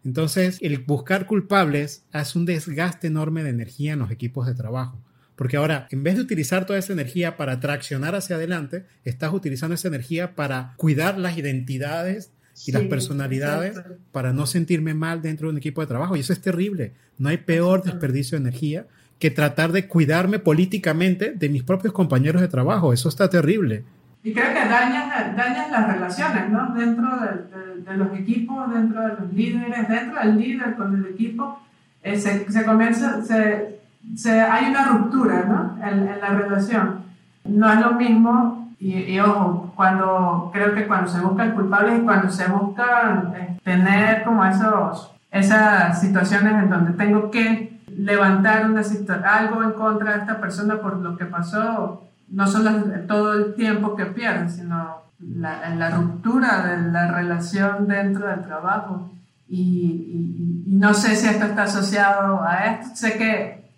Entonces, 0.04 0.58
el 0.60 0.78
buscar 0.78 1.26
culpables 1.26 2.04
hace 2.12 2.38
un 2.38 2.46
desgaste 2.46 3.08
enorme 3.08 3.42
de 3.42 3.50
energía 3.50 3.92
en 3.92 3.98
los 3.98 4.10
equipos 4.10 4.46
de 4.46 4.54
trabajo. 4.54 4.98
Porque 5.36 5.56
ahora, 5.56 5.88
en 5.90 6.02
vez 6.02 6.16
de 6.16 6.22
utilizar 6.22 6.66
toda 6.66 6.78
esa 6.78 6.92
energía 6.92 7.36
para 7.36 7.60
traccionar 7.60 8.14
hacia 8.14 8.36
adelante, 8.36 8.84
estás 9.04 9.32
utilizando 9.32 9.74
esa 9.74 9.88
energía 9.88 10.34
para 10.34 10.74
cuidar 10.76 11.18
las 11.18 11.38
identidades 11.38 12.30
y 12.66 12.72
las 12.72 12.82
personalidades 12.84 13.80
para 14.12 14.32
no 14.32 14.46
sentirme 14.46 14.92
mal 14.92 15.22
dentro 15.22 15.48
de 15.48 15.52
un 15.52 15.58
equipo 15.58 15.80
de 15.80 15.86
trabajo. 15.86 16.16
Y 16.16 16.20
eso 16.20 16.32
es 16.32 16.40
terrible. 16.40 16.92
No 17.16 17.30
hay 17.30 17.38
peor 17.38 17.82
desperdicio 17.82 18.36
de 18.36 18.48
energía 18.48 18.86
que 19.18 19.30
tratar 19.30 19.72
de 19.72 19.86
cuidarme 19.86 20.38
políticamente 20.38 21.32
de 21.32 21.48
mis 21.48 21.62
propios 21.62 21.92
compañeros 21.92 22.42
de 22.42 22.48
trabajo. 22.48 22.92
Eso 22.92 23.08
está 23.08 23.30
terrible. 23.30 23.84
Y 24.22 24.35
creo 24.35 24.52
que 24.52 24.68
dañas, 24.68 25.35
dañas 25.35 25.70
las 25.70 25.92
relaciones, 25.94 26.50
¿no? 26.50 26.74
Dentro 26.74 27.09
de, 27.20 27.83
de, 27.83 27.96
los 27.96 28.12
equipos, 28.18 28.72
dentro 28.72 29.00
de 29.00 29.09
los 29.09 29.33
líderes, 29.33 29.88
dentro 29.88 30.20
del 30.20 30.38
líder 30.38 30.76
con 30.76 30.94
el 30.94 31.06
equipo, 31.06 31.59
eh, 32.02 32.18
se, 32.18 32.50
se, 32.50 32.64
comienza, 32.64 33.22
se, 33.22 33.80
se, 34.14 34.40
hay 34.40 34.70
una 34.70 34.85
ruptura, 34.88 35.44
¿no? 35.44 35.78
En, 35.83 36.06
en, 36.06 36.20
la 36.20 36.28
relación. 36.30 37.00
No 37.44 37.72
es 37.72 37.80
lo 37.80 37.92
mismo, 37.92 38.74
y, 38.78 38.94
y, 38.98 39.20
ojo, 39.20 39.72
cuando, 39.74 40.50
creo 40.52 40.74
que 40.74 40.87
cuando 40.87 41.09
se 41.09 41.20
buscan 41.20 41.52
culpables 41.52 42.00
y 42.00 42.02
cuando 42.02 42.30
se 42.30 42.46
busca 42.48 43.33
eh, 43.35 43.59
tener 43.64 44.22
como 44.24 44.44
esos, 44.44 45.12
esas 45.30 45.98
situaciones 45.98 46.62
en 46.62 46.68
donde 46.68 46.92
tengo 46.92 47.30
que 47.30 47.80
levantar 47.88 48.70
una 48.70 48.83
algo 49.24 49.62
en 49.62 49.72
contra 49.72 50.12
de 50.12 50.18
esta 50.20 50.40
persona 50.40 50.76
por 50.76 50.98
lo 50.98 51.16
que 51.16 51.24
pasó, 51.24 52.10
no 52.30 52.46
solo 52.46 52.70
todo 53.06 53.34
el 53.34 53.54
tiempo 53.54 53.96
que 53.96 54.06
pierden, 54.06 54.50
sino 54.50 55.02
la, 55.18 55.68
la 55.74 55.90
ruptura 55.90 56.66
de 56.66 56.90
la 56.90 57.10
relación 57.10 57.86
dentro 57.88 58.28
del 58.28 58.42
trabajo. 58.42 59.12
Y, 59.48 60.64
no 60.66 60.94
sé 60.94 61.16
si 61.16 61.26
esto 61.26 61.44
está 61.44 61.64
asociado 61.64 62.42
a 62.42 62.66
esto, 62.66 62.94
sé 62.94 63.18
que 63.18 63.70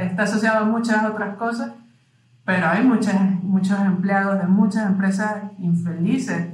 está 0.00 0.22
asociado 0.22 0.64
a 0.64 0.68
muchas 0.68 1.04
otras 1.04 1.36
cosas, 1.36 1.72
pero 2.44 2.66
hay 2.66 2.82
muchas, 2.82 3.14
muchos 3.42 3.78
empleados 3.78 4.40
de 4.40 4.48
muchas 4.48 4.86
empresas 4.86 5.42
infelices. 5.58 6.48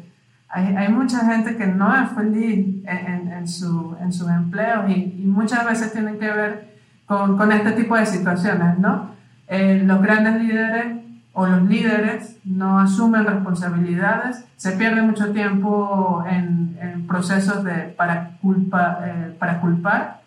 Hay, 0.49 0.77
hay 0.77 0.89
mucha 0.89 1.21
gente 1.21 1.57
que 1.57 1.67
no 1.67 1.95
es 1.95 2.11
feliz 2.11 2.85
en, 2.85 3.33
en, 3.33 3.49
su, 3.49 3.97
en 4.01 4.13
sus 4.13 4.29
empleos 4.29 4.91
y, 4.91 5.23
y, 5.23 5.27
muchas 5.27 5.65
veces 5.65 5.93
tienen 5.93 6.19
que 6.19 6.31
ver 6.31 6.77
con, 7.07 7.39
con 7.39 7.53
este 7.53 7.73
tipo 7.73 7.97
de 7.97 8.05
situaciones, 8.05 8.79
¿no? 8.79 9.13
Eh, 9.47 9.83
los 9.85 10.03
grandes 10.03 10.43
líderes 10.43 11.06
o 11.39 11.47
los 11.47 11.69
líderes 11.69 12.39
no 12.45 12.79
asumen 12.79 13.27
responsabilidades, 13.27 14.43
se 14.57 14.73
pierde 14.73 15.03
mucho 15.03 15.33
tiempo 15.33 16.25
en, 16.27 16.79
en 16.81 17.07
procesos 17.07 17.63
de, 17.63 17.75
para, 17.95 18.39
culpa, 18.41 19.01
eh, 19.05 19.37
para 19.39 19.61
culpar 19.61 20.23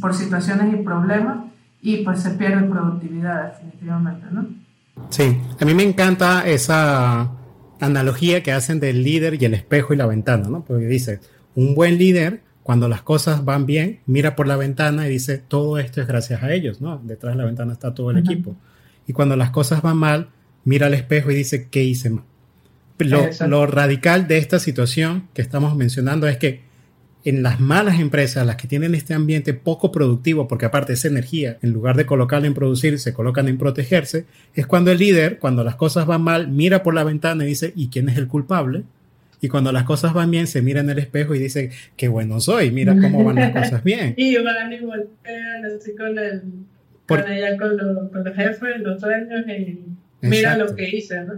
por 0.00 0.14
situaciones 0.14 0.72
y 0.72 0.76
problemas 0.76 1.38
y 1.80 2.04
pues 2.04 2.20
se 2.20 2.30
pierde 2.30 2.62
productividad 2.68 3.54
definitivamente, 3.54 4.26
¿no? 4.30 4.46
Sí, 5.10 5.36
a 5.60 5.64
mí 5.64 5.74
me 5.74 5.82
encanta 5.82 6.46
esa 6.46 7.32
analogía 7.80 8.44
que 8.44 8.52
hacen 8.52 8.78
del 8.78 9.02
líder 9.02 9.42
y 9.42 9.44
el 9.46 9.54
espejo 9.54 9.94
y 9.94 9.96
la 9.96 10.06
ventana, 10.06 10.48
¿no? 10.48 10.64
Porque 10.64 10.86
dice, 10.86 11.18
un 11.56 11.74
buen 11.74 11.98
líder, 11.98 12.40
cuando 12.62 12.86
las 12.88 13.02
cosas 13.02 13.44
van 13.44 13.66
bien, 13.66 13.98
mira 14.06 14.36
por 14.36 14.46
la 14.46 14.56
ventana 14.56 15.08
y 15.08 15.10
dice, 15.10 15.38
todo 15.38 15.80
esto 15.80 16.00
es 16.00 16.06
gracias 16.06 16.40
a 16.44 16.52
ellos, 16.52 16.80
¿no? 16.80 17.00
Detrás 17.02 17.34
de 17.34 17.38
la 17.38 17.46
ventana 17.46 17.72
está 17.72 17.92
todo 17.92 18.12
el 18.12 18.18
equipo. 18.18 18.54
Y 19.08 19.12
cuando 19.12 19.34
las 19.34 19.50
cosas 19.50 19.82
van 19.82 19.96
mal, 19.96 20.28
mira 20.64 20.86
al 20.86 20.94
espejo 20.94 21.30
y 21.30 21.34
dice, 21.34 21.68
¿qué 21.70 21.82
hice 21.84 22.10
mal? 22.10 22.24
Lo, 22.98 23.28
lo, 23.48 23.66
radical 23.66 24.28
de 24.28 24.38
esta 24.38 24.60
situación 24.60 25.28
que 25.34 25.42
estamos 25.42 25.74
mencionando 25.76 26.28
es 26.28 26.36
que 26.36 26.60
en 27.24 27.42
las 27.42 27.60
malas 27.60 28.00
empresas, 28.00 28.46
las 28.46 28.56
que 28.56 28.66
tienen 28.66 28.94
este 28.94 29.14
ambiente 29.14 29.54
poco 29.54 29.92
productivo, 29.92 30.48
porque 30.48 30.66
aparte 30.66 30.92
esa 30.92 31.08
energía, 31.08 31.58
en 31.62 31.70
lugar 31.70 31.96
de 31.96 32.06
colocarla 32.06 32.46
en 32.46 32.54
producir, 32.54 32.98
se 32.98 33.12
colocan 33.12 33.48
en 33.48 33.58
protegerse, 33.58 34.24
es 34.54 34.66
cuando 34.66 34.90
el 34.90 34.98
líder, 34.98 35.38
cuando 35.38 35.62
las 35.62 35.76
cosas 35.76 36.06
van 36.06 36.22
mal, 36.22 36.48
mira 36.48 36.82
por 36.82 36.94
la 36.94 37.04
ventana 37.04 37.44
y 37.44 37.48
dice, 37.48 37.72
¿y 37.76 37.88
quién 37.88 38.08
es 38.08 38.16
el 38.16 38.26
culpable? 38.26 38.82
Y 39.40 39.48
cuando 39.48 39.72
las 39.72 39.84
cosas 39.84 40.14
van 40.14 40.30
bien, 40.30 40.46
se 40.46 40.62
mira 40.62 40.80
en 40.80 40.90
el 40.90 40.98
espejo 40.98 41.34
y 41.34 41.38
dice, 41.38 41.70
qué 41.96 42.08
bueno 42.08 42.40
soy, 42.40 42.70
mira 42.70 42.96
cómo 43.00 43.24
van 43.24 43.36
las 43.36 43.52
cosas 43.52 43.84
bien. 43.84 44.14
y 44.16 44.36
van 44.36 44.72
y 44.72 44.80
voltean 44.80 45.64
así 45.64 45.94
con 45.96 46.18
el, 46.18 46.42
con, 47.06 47.30
ella, 47.30 47.56
con, 47.56 48.08
con 48.10 48.24
los 48.24 48.34
jefes, 48.34 48.80
los 48.80 49.00
dueños 49.00 49.46
y 49.48 49.80
Mira 50.22 50.56
lo 50.56 50.74
que 50.74 50.88
hice, 50.88 51.22
¿no? 51.24 51.34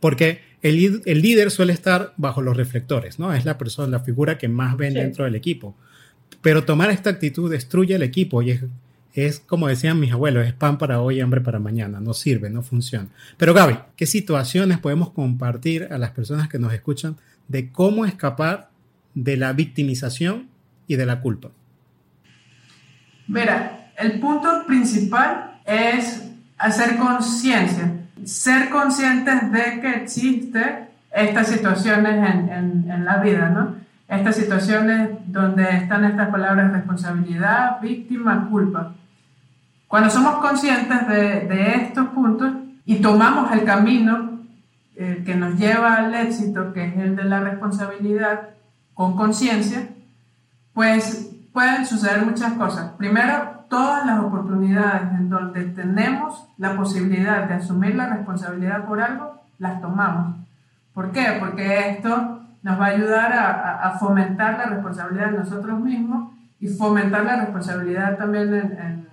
Porque 0.00 0.40
el, 0.62 1.02
el, 1.04 1.20
líder 1.22 1.50
suele 1.50 1.72
estar 1.72 2.14
bajo 2.16 2.40
los 2.40 2.56
reflectores, 2.56 3.18
¿no? 3.18 3.34
Es 3.34 3.44
la 3.44 3.58
persona, 3.58 3.88
la 3.88 4.00
figura 4.00 4.38
que 4.38 4.48
más 4.48 4.76
ven 4.76 4.94
dentro 4.94 5.24
del 5.24 5.34
equipo. 5.34 5.76
Pero 6.40 6.64
tomar 6.64 6.90
esta 6.90 7.10
actitud 7.10 7.50
destruye 7.50 7.94
el 7.94 8.02
equipo 8.02 8.40
y 8.40 8.52
es, 8.52 8.64
es, 9.12 9.40
como 9.40 9.68
decían 9.68 10.00
mis 10.00 10.12
abuelos, 10.12 10.46
es 10.46 10.54
pan 10.54 10.78
para 10.78 11.00
hoy 11.00 11.16
y 11.16 11.20
hambre 11.20 11.40
para 11.40 11.58
mañana. 11.58 12.00
No 12.00 12.14
sirve, 12.14 12.48
no 12.48 12.62
funciona. 12.62 13.08
Pero 13.36 13.52
Gaby, 13.52 13.78
¿qué 13.96 14.06
situaciones 14.06 14.78
podemos 14.78 15.10
compartir 15.10 15.88
a 15.90 15.98
las 15.98 16.12
personas 16.12 16.48
que 16.48 16.58
nos 16.58 16.72
escuchan 16.72 17.16
de 17.48 17.70
cómo 17.70 18.06
escapar 18.06 18.70
de 19.14 19.36
la 19.36 19.52
victimización 19.52 20.48
y 20.86 20.96
de 20.96 21.06
la 21.06 21.20
culpa? 21.20 21.50
Mira, 23.26 23.92
el 23.98 24.18
punto 24.18 24.64
principal 24.66 25.60
es 25.66 26.22
hacer 26.58 26.96
conciencia, 26.96 27.99
ser 28.24 28.70
conscientes 28.70 29.50
de 29.52 29.80
que 29.80 29.90
existe 29.90 30.88
estas 31.12 31.48
situaciones 31.48 32.14
en, 32.14 32.90
en, 32.90 33.04
la 33.04 33.18
vida, 33.18 33.48
¿no? 33.48 33.74
Estas 34.08 34.36
situaciones 34.36 35.10
donde 35.26 35.68
están 35.76 36.04
estas 36.04 36.28
palabras 36.28 36.72
responsabilidad, 36.72 37.80
víctima, 37.80 38.48
culpa. 38.48 38.92
Cuando 39.88 40.10
somos 40.10 40.36
conscientes 40.36 41.08
de, 41.08 41.46
de 41.46 41.74
estos 41.74 42.08
puntos 42.08 42.52
y 42.84 42.96
tomamos 42.96 43.52
el 43.52 43.64
camino 43.64 44.40
eh, 44.96 45.22
que 45.24 45.34
nos 45.34 45.56
lleva 45.58 45.94
al 45.94 46.14
éxito, 46.14 46.72
que 46.72 46.84
es 46.84 46.96
el 46.96 47.16
de 47.16 47.24
la 47.24 47.40
responsabilidad, 47.40 48.50
con 48.94 49.16
conciencia, 49.16 49.88
pues 50.74 51.30
pueden 51.52 51.86
suceder 51.86 52.24
muchas 52.24 52.52
cosas. 52.52 52.92
Primero, 52.98 53.59
todas 53.70 54.04
las 54.04 54.18
oportunidades 54.18 55.12
en 55.12 55.30
donde 55.30 55.64
tenemos 55.66 56.46
la 56.58 56.76
posibilidad 56.76 57.48
de 57.48 57.54
asumir 57.54 57.94
la 57.94 58.08
responsabilidad 58.08 58.84
por 58.84 59.00
algo, 59.00 59.40
las 59.58 59.80
tomamos. 59.80 60.36
¿Por 60.92 61.12
qué? 61.12 61.36
Porque 61.38 61.90
esto 61.90 62.42
nos 62.62 62.78
va 62.78 62.86
a 62.86 62.88
ayudar 62.88 63.32
a, 63.32 63.96
fomentar 63.98 64.58
la 64.58 64.66
responsabilidad 64.66 65.30
de 65.30 65.38
nosotros 65.38 65.80
mismos 65.80 66.32
y 66.58 66.68
fomentar 66.68 67.24
la 67.24 67.36
responsabilidad 67.36 68.18
también 68.18 69.06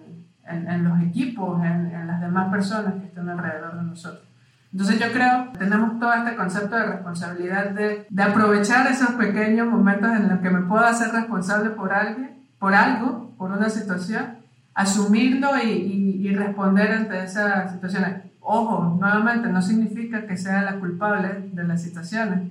en, 0.50 0.84
los 0.84 1.02
equipos, 1.02 1.64
en, 1.64 2.08
las 2.08 2.20
demás 2.20 2.50
personas 2.52 2.96
que 2.96 3.06
están 3.06 3.30
alrededor 3.30 3.78
de 3.78 3.84
nosotros. 3.84 4.24
Entonces 4.72 5.00
yo 5.00 5.12
creo 5.14 5.52
que 5.54 5.60
tenemos 5.60 6.00
todo 6.00 6.14
este 6.14 6.36
concepto 6.36 6.76
de 6.76 6.86
responsabilidad 6.88 7.70
de, 7.70 8.06
de, 8.10 8.24
aprovechar 8.24 8.88
esos 8.88 9.12
pequeños 9.12 9.68
momentos 9.68 10.12
en 10.12 10.28
los 10.28 10.40
que 10.40 10.50
me 10.50 10.62
puedo 10.62 10.84
hacer 10.84 11.12
responsable 11.12 11.70
por 11.70 11.94
alguien, 11.94 12.44
por 12.60 12.74
algo, 12.74 13.34
por 13.38 13.52
una 13.52 13.70
situación, 13.70 14.38
asumirlo 14.78 15.58
y, 15.58 16.22
y, 16.22 16.36
responder 16.36 16.92
ante 16.92 17.24
esa 17.24 17.68
situación. 17.68 18.22
Ojo, 18.40 18.96
nuevamente, 19.00 19.50
no 19.50 19.60
significa 19.60 20.28
que 20.28 20.38
sea 20.38 20.62
la 20.62 20.76
culpable 20.76 21.50
de 21.52 21.64
las 21.64 21.82
situaciones, 21.82 22.42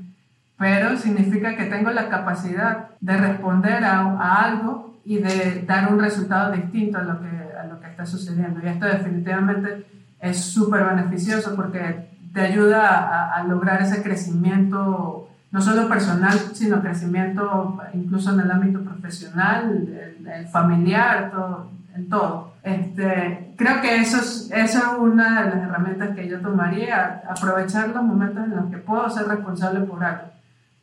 pero 0.59 0.97
significa 0.97 1.55
que 1.55 1.67
tengo 1.67 1.91
la 1.93 2.09
capacidad 2.09 2.89
de 3.01 3.17
responder 3.17 3.85
a, 3.85 4.01
a 4.01 4.45
algo 4.45 4.99
y 5.05 5.19
de 5.19 5.65
dar 5.69 5.93
un 5.93 6.01
resultado 6.01 6.51
distinto 6.51 6.99
a 6.99 7.03
lo 7.03 7.21
que, 7.21 7.29
a 7.29 7.65
lo 7.67 7.81
que 7.81 7.91
está 7.91 8.05
sucediendo. 8.05 8.59
Y 8.61 8.71
esto 8.71 8.87
definitivamente 8.87 9.87
es 10.19 10.37
súper 10.37 10.83
beneficioso 10.85 11.55
porque 11.55 12.09
te 12.35 12.41
ayuda 12.41 12.89
a, 12.89 13.37
a, 13.37 13.45
lograr 13.45 13.83
ese 13.83 14.03
crecimiento, 14.03 15.31
no 15.53 15.61
solo 15.61 15.89
personal, 15.89 16.37
sino 16.55 16.83
crecimiento 16.83 17.81
incluso 17.95 18.33
en 18.33 18.41
el 18.41 18.51
ámbito 18.51 18.81
profesional, 18.81 19.71
el, 19.71 20.27
el 20.27 20.49
familiar, 20.49 21.31
todo, 21.31 21.76
en 21.97 22.09
todo. 22.09 22.55
Este, 22.63 23.55
creo 23.57 23.81
que 23.81 23.97
eso 23.97 24.19
es, 24.19 24.51
eso 24.53 24.79
es 24.79 24.99
una 24.99 25.43
de 25.43 25.51
las 25.51 25.63
herramientas 25.69 26.17
que 26.17 26.29
yo 26.29 26.41
tomaría, 26.41 27.23
aprovechar 27.29 27.91
los 27.91 28.03
momentos 28.03 28.45
en 28.45 28.57
los 28.57 28.71
que 28.71 28.79
puedo 28.79 29.09
ser 29.09 29.29
responsable 29.29 29.81
por 29.81 30.05
algo. 30.05 30.33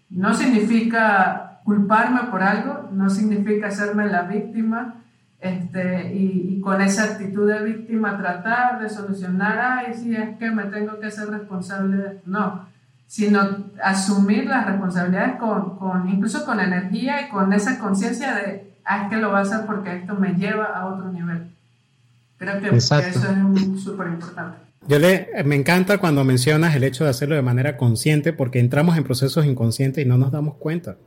No 0.09 0.33
significa 0.33 1.59
culparme 1.63 2.23
por 2.31 2.43
algo, 2.43 2.89
no 2.91 3.09
significa 3.09 3.67
hacerme 3.67 4.07
la 4.07 4.23
víctima 4.23 4.95
este, 5.39 6.13
y, 6.13 6.55
y, 6.55 6.61
con 6.61 6.81
esa 6.81 7.03
actitud 7.03 7.49
de 7.49 7.63
víctima 7.63 8.17
tratar 8.17 8.79
de 8.79 8.89
solucionar, 8.89 9.59
ay, 9.59 9.93
si 9.93 10.15
es 10.15 10.37
que 10.37 10.49
me 10.49 10.63
tengo 10.65 11.01
que 11.01 11.11
ser 11.11 11.29
responsable 11.29 12.21
No, 12.25 12.65
sino 13.07 13.41
asumir 13.83 14.45
las 14.45 14.65
responsabilidades 14.65 15.35
con, 15.35 15.77
con, 15.77 16.07
incluso 16.07 16.45
con 16.45 16.61
energía 16.61 17.27
y 17.27 17.29
con 17.29 17.51
esa 17.51 17.77
conciencia 17.77 18.33
de, 18.35 18.72
ah, 18.85 19.03
es 19.03 19.09
que 19.09 19.17
lo 19.17 19.29
voy 19.29 19.39
a 19.39 19.41
hacer 19.41 19.65
porque 19.65 19.95
esto 19.95 20.15
me 20.15 20.33
lleva 20.33 20.65
a 20.65 20.85
otro 20.87 21.11
nivel. 21.11 21.51
Creo 22.37 22.59
que 22.59 22.75
eso 22.75 22.99
es 22.99 23.83
súper 23.83 24.07
importante. 24.07 24.57
Yo 24.87 24.99
le, 24.99 25.29
me 25.45 25.55
encanta 25.55 25.97
cuando 25.97 26.23
mencionas 26.25 26.75
el 26.75 26.83
hecho 26.83 27.05
de 27.05 27.09
hacerlo 27.09 27.35
de 27.35 27.41
manera 27.41 27.77
consciente 27.77 28.33
porque 28.33 28.59
entramos 28.59 28.97
en 28.97 29.05
procesos 29.05 29.45
inconscientes 29.45 30.05
y 30.05 30.07
no 30.07 30.17
nos 30.17 30.31
damos 30.31 30.55
cuenta. 30.55 30.97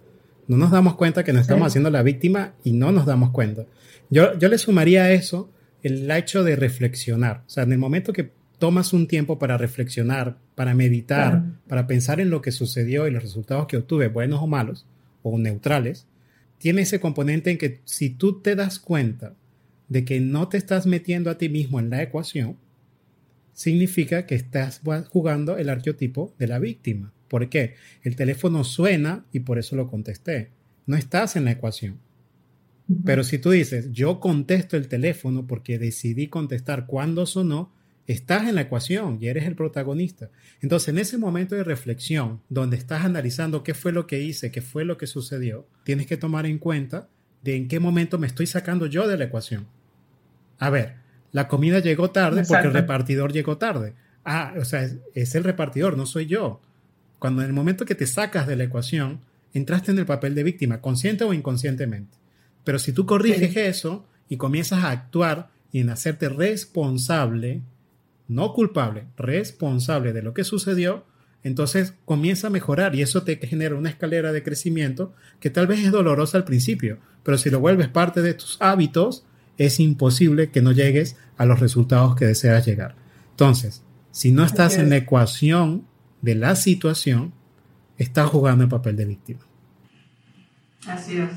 No 0.49 0.57
nos 0.57 0.71
damos 0.71 0.95
cuenta 0.95 1.25
que 1.25 1.33
nos 1.33 1.43
estamos 1.43 1.67
haciendo 1.67 1.91
la 1.91 2.03
víctima 2.03 2.53
y 2.65 2.73
no 2.73 2.93
nos 2.93 3.05
damos 3.05 3.31
cuenta. 3.31 3.65
Yo, 4.09 4.39
yo 4.39 4.49
le 4.49 4.59
sumaría 4.59 5.05
a 5.05 5.11
eso 5.11 5.51
el 5.83 6.11
hecho 6.11 6.43
de 6.45 6.57
reflexionar. 6.57 7.43
O 7.47 7.51
sea, 7.51 7.65
en 7.65 7.73
el 7.73 7.79
momento 7.79 8.13
que 8.13 8.33
tomas 8.59 8.93
un 8.93 9.07
tiempo 9.07 9.39
para 9.39 9.59
reflexionar, 9.59 10.39
para 10.55 10.75
meditar, 10.75 11.43
para 11.69 11.87
pensar 11.87 12.21
en 12.21 12.31
lo 12.31 12.41
que 12.41 12.53
sucedió 12.53 13.07
y 13.07 13.11
los 13.11 13.23
resultados 13.23 13.67
que 13.67 13.77
obtuve, 13.77 14.09
buenos 14.09 14.41
o 14.41 14.47
malos, 14.47 14.87
o 15.23 15.37
neutrales, 15.39 16.07
tiene 16.67 16.83
ese 16.83 16.99
componente 16.99 17.53
en 17.53 17.59
que 17.59 17.81
si 17.85 18.11
tú 18.11 18.41
te 18.41 18.57
das 18.57 18.81
cuenta 18.81 19.37
de 19.87 20.05
que 20.05 20.19
no 20.19 20.49
te 20.49 20.59
estás 20.59 20.85
metiendo 20.85 21.31
a 21.31 21.39
ti 21.39 21.49
mismo 21.49 21.79
en 21.79 21.91
la 21.91 22.03
ecuación, 22.03 22.57
significa 23.53 24.27
que 24.27 24.35
estás 24.35 24.81
jugando 25.09 25.59
el 25.59 25.69
arqueotipo 25.69 26.35
de 26.41 26.49
la 26.49 26.59
víctima. 26.59 27.13
¿Por 27.29 27.49
qué? 27.51 27.75
El 28.03 28.17
teléfono 28.17 28.65
suena 28.65 29.27
y 29.31 29.39
por 29.39 29.61
eso 29.61 29.77
lo 29.77 29.87
contesté. 29.87 30.51
No 30.87 30.97
estás 30.97 31.37
en 31.37 31.45
la 31.45 31.53
ecuación. 31.53 32.01
Pero 33.05 33.23
si 33.23 33.39
tú 33.39 33.53
dices, 33.53 33.93
yo 33.93 34.19
contesto 34.19 34.77
el 34.77 34.89
teléfono 34.89 35.47
porque 35.47 35.79
decidí 35.79 36.27
contestar 36.27 36.87
cuando 36.87 37.27
sonó, 37.27 37.71
estás 38.07 38.49
en 38.49 38.55
la 38.55 38.63
ecuación 38.63 39.19
y 39.21 39.29
eres 39.29 39.45
el 39.45 39.57
protagonista. 39.57 40.31
Entonces, 40.61 40.89
en 40.89 40.99
ese 40.99 41.19
momento 41.19 41.55
de 41.55 41.65
reflexión, 41.65 42.41
donde 42.49 42.77
estás 42.77 43.05
analizando 43.05 43.63
qué 43.63 43.75
fue 43.75 43.93
lo 43.93 44.07
que 44.07 44.21
hice, 44.21 44.51
qué 44.51 44.63
fue 44.63 44.85
lo 44.85 44.97
que 44.97 45.07
sucedió, 45.07 45.67
tienes 45.85 46.07
que 46.07 46.17
tomar 46.17 46.47
en 46.47 46.59
cuenta 46.59 47.09
de 47.43 47.57
en 47.57 47.69
qué 47.69 47.81
momento 47.81 48.19
me 48.19 48.27
estoy 48.27 48.47
sacando 48.47 48.87
yo 48.87 49.09
de 49.09 49.17
la 49.17 49.25
ecuación. 49.25 49.67
A 50.59 50.71
ver, 50.71 50.97
la 51.33 51.49
comida 51.49 51.81
llegó 51.81 52.11
tarde 52.11 52.45
porque 52.47 52.67
el 52.67 52.73
repartidor 52.73 53.33
llegó 53.33 53.59
tarde. 53.59 53.95
Ah, 54.25 54.55
o 54.59 54.65
sea, 54.65 54.89
es, 55.15 55.35
el 55.35 55.45
repartidor, 55.45 55.97
no 55.97 56.07
soy 56.07 56.27
yo. 56.27 56.61
Cuando 57.19 57.43
en 57.43 57.49
el 57.49 57.53
momento 57.53 57.85
que 57.85 57.95
te 57.95 58.07
sacas 58.07 58.47
de 58.47 58.57
la 58.57 58.65
ecuación, 58.65 59.21
entraste 59.53 59.93
en 59.93 59.99
el 59.99 60.07
papel 60.07 60.35
de 60.35 60.43
víctima, 60.43 60.81
consciente 60.81 61.25
o 61.25 61.33
inconscientemente. 61.33 62.17
Pero 62.65 62.79
si 62.79 62.93
tú 62.93 63.07
corriges 63.07 63.57
eso 63.57 64.07
y 64.29 64.37
comienzas 64.37 64.83
a 64.85 64.91
actuar 64.91 65.51
y 65.73 65.81
en 65.81 65.91
hacerte 65.91 66.29
responsable, 66.29 67.63
no 68.29 68.53
culpable, 68.53 69.07
responsable 69.17 70.13
de 70.13 70.23
lo 70.23 70.35
que 70.35 70.45
sucedió, 70.45 71.05
entonces 71.43 71.95
comienza 72.05 72.49
a 72.49 72.51
mejorar 72.51 72.95
y 72.95 73.03
eso 73.03 73.23
te 73.23 73.37
genera 73.37 73.77
una 73.77 73.89
escalera 73.89 74.33
de 74.33 74.43
crecimiento 74.43 75.15
que 75.39 75.51
tal 75.51 75.67
vez 75.67 75.81
es 75.81 75.93
dolorosa 75.93 76.39
al 76.39 76.45
principio, 76.45 76.99
pero 77.23 77.39
si 77.39 77.51
lo 77.51 77.61
vuelves 77.61 77.89
parte 77.89 78.21
de 78.21 78.35
tus 78.35 78.61
hábitos, 78.61 79.25
es 79.59 79.79
imposible 79.79 80.51
que 80.51 80.61
no 80.61 80.73
llegues 80.73 81.17
a 81.37 81.47
los 81.47 81.61
resultados 81.61 82.17
que 82.17 82.25
deseas 82.25 82.67
llegar. 82.67 82.97
Entonces, 83.31 83.83
si 84.11 84.33
no 84.33 84.45
estás 84.45 84.77
en 84.79 84.91
la 84.91 84.97
ecuación 84.97 85.87
de 86.21 86.35
la 86.35 86.57
situación, 86.57 87.33
estás 87.97 88.29
jugando 88.29 88.65
el 88.65 88.71
papel 88.71 88.97
de 88.97 89.05
víctima. 89.05 89.41
Así 90.89 91.19
es. 91.19 91.31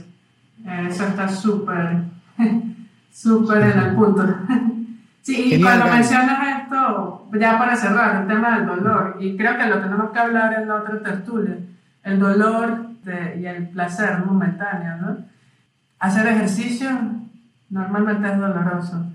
Eso 0.89 1.05
está 1.05 1.29
súper, 1.29 2.03
súper 3.11 3.61
en 3.61 3.79
el 3.79 3.95
punto. 3.95 4.25
Sí, 5.29 5.53
y 5.53 5.61
cuando 5.61 5.85
mencionas 5.85 6.63
esto, 6.63 7.29
ya 7.39 7.59
para 7.59 7.75
cerrar, 7.75 8.23
el 8.23 8.27
tema 8.27 8.57
del 8.57 8.65
dolor, 8.65 9.17
y 9.19 9.37
creo 9.37 9.55
que 9.59 9.67
lo 9.67 9.79
tenemos 9.79 10.09
que 10.09 10.17
hablar 10.17 10.53
en 10.59 10.67
la 10.67 10.75
otra 10.77 11.03
tertulia, 11.03 11.55
el 12.03 12.17
dolor 12.17 12.87
y 13.37 13.45
el 13.45 13.69
placer 13.69 14.25
momentáneo, 14.25 14.97
¿no? 14.97 15.17
Hacer 15.99 16.25
ejercicio 16.25 16.89
normalmente 17.69 18.27
es 18.27 18.39
doloroso. 18.39 19.05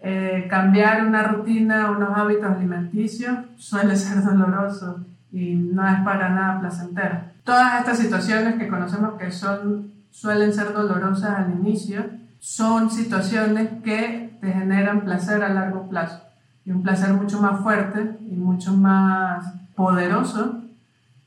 Eh, 0.00 0.46
cambiar 0.48 1.04
una 1.04 1.24
rutina, 1.24 1.90
unos 1.90 2.16
hábitos 2.16 2.50
alimenticios 2.50 3.36
suele 3.58 3.94
ser 3.94 4.22
doloroso 4.22 5.04
y 5.30 5.54
no 5.54 5.86
es 5.86 6.00
para 6.00 6.30
nada 6.30 6.60
placentero. 6.60 7.20
Todas 7.44 7.80
estas 7.80 7.98
situaciones 7.98 8.54
que 8.54 8.68
conocemos 8.68 9.18
que 9.18 9.30
son, 9.30 9.92
suelen 10.10 10.54
ser 10.54 10.72
dolorosas 10.72 11.40
al 11.40 11.50
inicio, 11.60 12.06
son 12.38 12.90
situaciones 12.90 13.68
que 13.82 14.36
te 14.40 14.52
generan 14.52 15.02
placer 15.02 15.42
a 15.42 15.48
largo 15.48 15.88
plazo 15.88 16.22
y 16.64 16.70
un 16.70 16.82
placer 16.82 17.12
mucho 17.14 17.40
más 17.40 17.60
fuerte 17.60 18.18
y 18.30 18.36
mucho 18.36 18.72
más 18.72 19.52
poderoso 19.74 20.62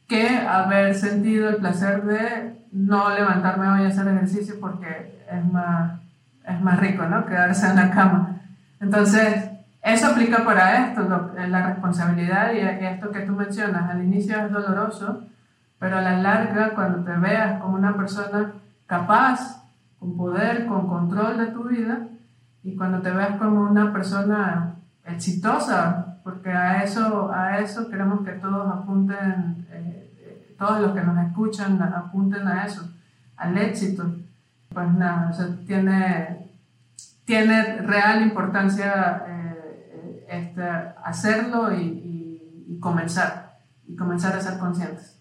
que 0.07 0.37
haber 0.37 0.93
sentido 0.93 1.49
el 1.49 1.55
placer 1.57 2.03
de 2.03 2.65
no 2.71 3.09
levantarme 3.09 3.67
hoy 3.69 3.85
a 3.85 3.87
hacer 3.87 4.07
ejercicio 4.07 4.55
porque 4.59 5.25
es 5.31 5.45
más, 5.51 5.99
es 6.45 6.61
más 6.61 6.79
rico, 6.79 7.05
¿no? 7.05 7.25
Quedarse 7.25 7.67
en 7.67 7.75
la 7.75 7.91
cama. 7.91 8.41
Entonces, 8.79 9.49
eso 9.81 10.07
aplica 10.07 10.45
para 10.45 10.85
esto, 10.85 11.31
la 11.47 11.67
responsabilidad 11.67 12.51
y 12.53 12.59
esto 12.59 13.11
que 13.11 13.21
tú 13.21 13.33
mencionas. 13.33 13.89
Al 13.89 14.03
inicio 14.03 14.37
es 14.37 14.51
doloroso, 14.51 15.23
pero 15.79 15.97
a 15.97 16.01
la 16.01 16.17
larga, 16.17 16.75
cuando 16.75 17.03
te 17.03 17.17
veas 17.17 17.59
como 17.59 17.77
una 17.77 17.95
persona 17.95 18.51
capaz 18.85 19.60
con 20.01 20.17
poder, 20.17 20.65
con 20.65 20.87
control 20.87 21.37
de 21.37 21.45
tu 21.51 21.65
vida 21.65 22.07
y 22.63 22.75
cuando 22.75 23.01
te 23.01 23.11
ves 23.11 23.35
como 23.37 23.69
una 23.69 23.93
persona 23.93 24.73
exitosa, 25.05 26.17
porque 26.23 26.49
a 26.49 26.83
eso, 26.83 27.31
a 27.31 27.59
eso 27.59 27.87
queremos 27.87 28.25
que 28.25 28.31
todos 28.31 28.67
apunten, 28.67 29.67
eh, 29.69 30.55
todos 30.57 30.81
los 30.81 30.93
que 30.93 31.01
nos 31.01 31.23
escuchan 31.27 31.79
apunten 31.83 32.47
a 32.47 32.65
eso, 32.65 32.89
al 33.37 33.55
éxito. 33.59 34.11
Pues 34.73 34.91
nada, 34.91 35.31
tiene, 35.67 36.49
tiene 37.23 37.77
real 37.81 38.23
importancia 38.23 39.23
eh, 39.27 40.25
este, 40.31 40.63
hacerlo 41.03 41.71
y, 41.75 42.79
comenzar, 42.79 43.59
y 43.87 43.95
comenzar 43.95 44.35
a 44.35 44.41
ser 44.41 44.57
conscientes. 44.57 45.19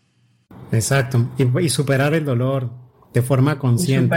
Exacto, 0.73 1.29
y, 1.37 1.69
superar 1.69 2.15
el 2.15 2.25
dolor 2.25 2.71
de 3.13 3.23
forma 3.23 3.59
consciente, 3.59 4.17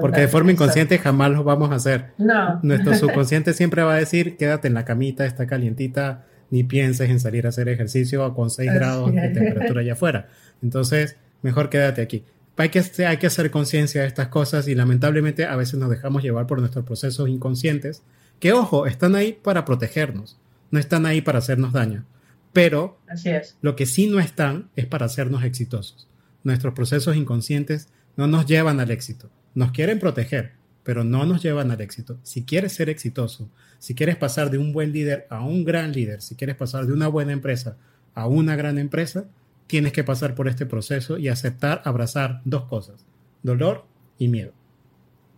porque 0.00 0.22
de 0.22 0.28
forma 0.28 0.52
inconsciente 0.52 0.98
jamás 0.98 1.30
lo 1.30 1.44
vamos 1.44 1.70
a 1.70 1.74
hacer. 1.74 2.12
No. 2.16 2.58
Nuestro 2.62 2.94
subconsciente 2.96 3.52
siempre 3.52 3.82
va 3.82 3.94
a 3.94 3.98
decir, 3.98 4.36
quédate 4.36 4.68
en 4.68 4.74
la 4.74 4.84
camita, 4.84 5.26
está 5.26 5.46
calientita, 5.46 6.24
ni 6.50 6.64
pienses 6.64 7.10
en 7.10 7.20
salir 7.20 7.46
a 7.46 7.50
hacer 7.50 7.68
ejercicio 7.68 8.32
con 8.34 8.50
6 8.50 8.72
grados 8.72 9.12
de 9.14 9.28
temperatura 9.28 9.82
allá 9.82 9.92
afuera. 9.92 10.28
Entonces, 10.62 11.16
mejor 11.42 11.68
quédate 11.68 12.02
aquí. 12.02 12.24
Hay 12.56 12.68
que, 12.68 12.82
hay 13.06 13.16
que 13.16 13.26
hacer 13.26 13.50
conciencia 13.50 14.02
de 14.02 14.06
estas 14.06 14.28
cosas 14.28 14.68
y 14.68 14.74
lamentablemente 14.74 15.46
a 15.46 15.56
veces 15.56 15.78
nos 15.78 15.88
dejamos 15.88 16.22
llevar 16.22 16.46
por 16.46 16.58
nuestros 16.58 16.84
procesos 16.84 17.28
inconscientes, 17.28 18.02
que 18.38 18.52
ojo, 18.52 18.86
están 18.86 19.14
ahí 19.14 19.32
para 19.32 19.64
protegernos, 19.64 20.38
no 20.70 20.78
están 20.78 21.06
ahí 21.06 21.20
para 21.20 21.38
hacernos 21.38 21.72
daño. 21.72 22.04
Pero 22.52 22.98
Así 23.08 23.30
es. 23.30 23.56
lo 23.62 23.76
que 23.76 23.86
sí 23.86 24.08
no 24.08 24.18
están 24.18 24.68
es 24.76 24.86
para 24.86 25.06
hacernos 25.06 25.44
exitosos. 25.44 26.08
Nuestros 26.42 26.74
procesos 26.74 27.16
inconscientes 27.16 27.88
no 28.16 28.26
nos 28.26 28.46
llevan 28.46 28.80
al 28.80 28.90
éxito. 28.90 29.30
Nos 29.54 29.72
quieren 29.72 29.98
proteger, 29.98 30.52
pero 30.82 31.04
no 31.04 31.26
nos 31.26 31.42
llevan 31.42 31.70
al 31.70 31.80
éxito. 31.80 32.18
Si 32.22 32.44
quieres 32.44 32.72
ser 32.72 32.88
exitoso, 32.88 33.50
si 33.78 33.94
quieres 33.94 34.16
pasar 34.16 34.50
de 34.50 34.58
un 34.58 34.72
buen 34.72 34.92
líder 34.92 35.26
a 35.30 35.40
un 35.40 35.64
gran 35.64 35.92
líder, 35.92 36.22
si 36.22 36.34
quieres 36.34 36.56
pasar 36.56 36.86
de 36.86 36.92
una 36.92 37.08
buena 37.08 37.32
empresa 37.32 37.76
a 38.14 38.26
una 38.26 38.56
gran 38.56 38.78
empresa, 38.78 39.24
tienes 39.66 39.92
que 39.92 40.04
pasar 40.04 40.34
por 40.34 40.48
este 40.48 40.66
proceso 40.66 41.16
y 41.16 41.28
aceptar, 41.28 41.80
abrazar 41.84 42.40
dos 42.44 42.64
cosas, 42.64 43.04
dolor 43.42 43.86
y 44.18 44.28
miedo. 44.28 44.52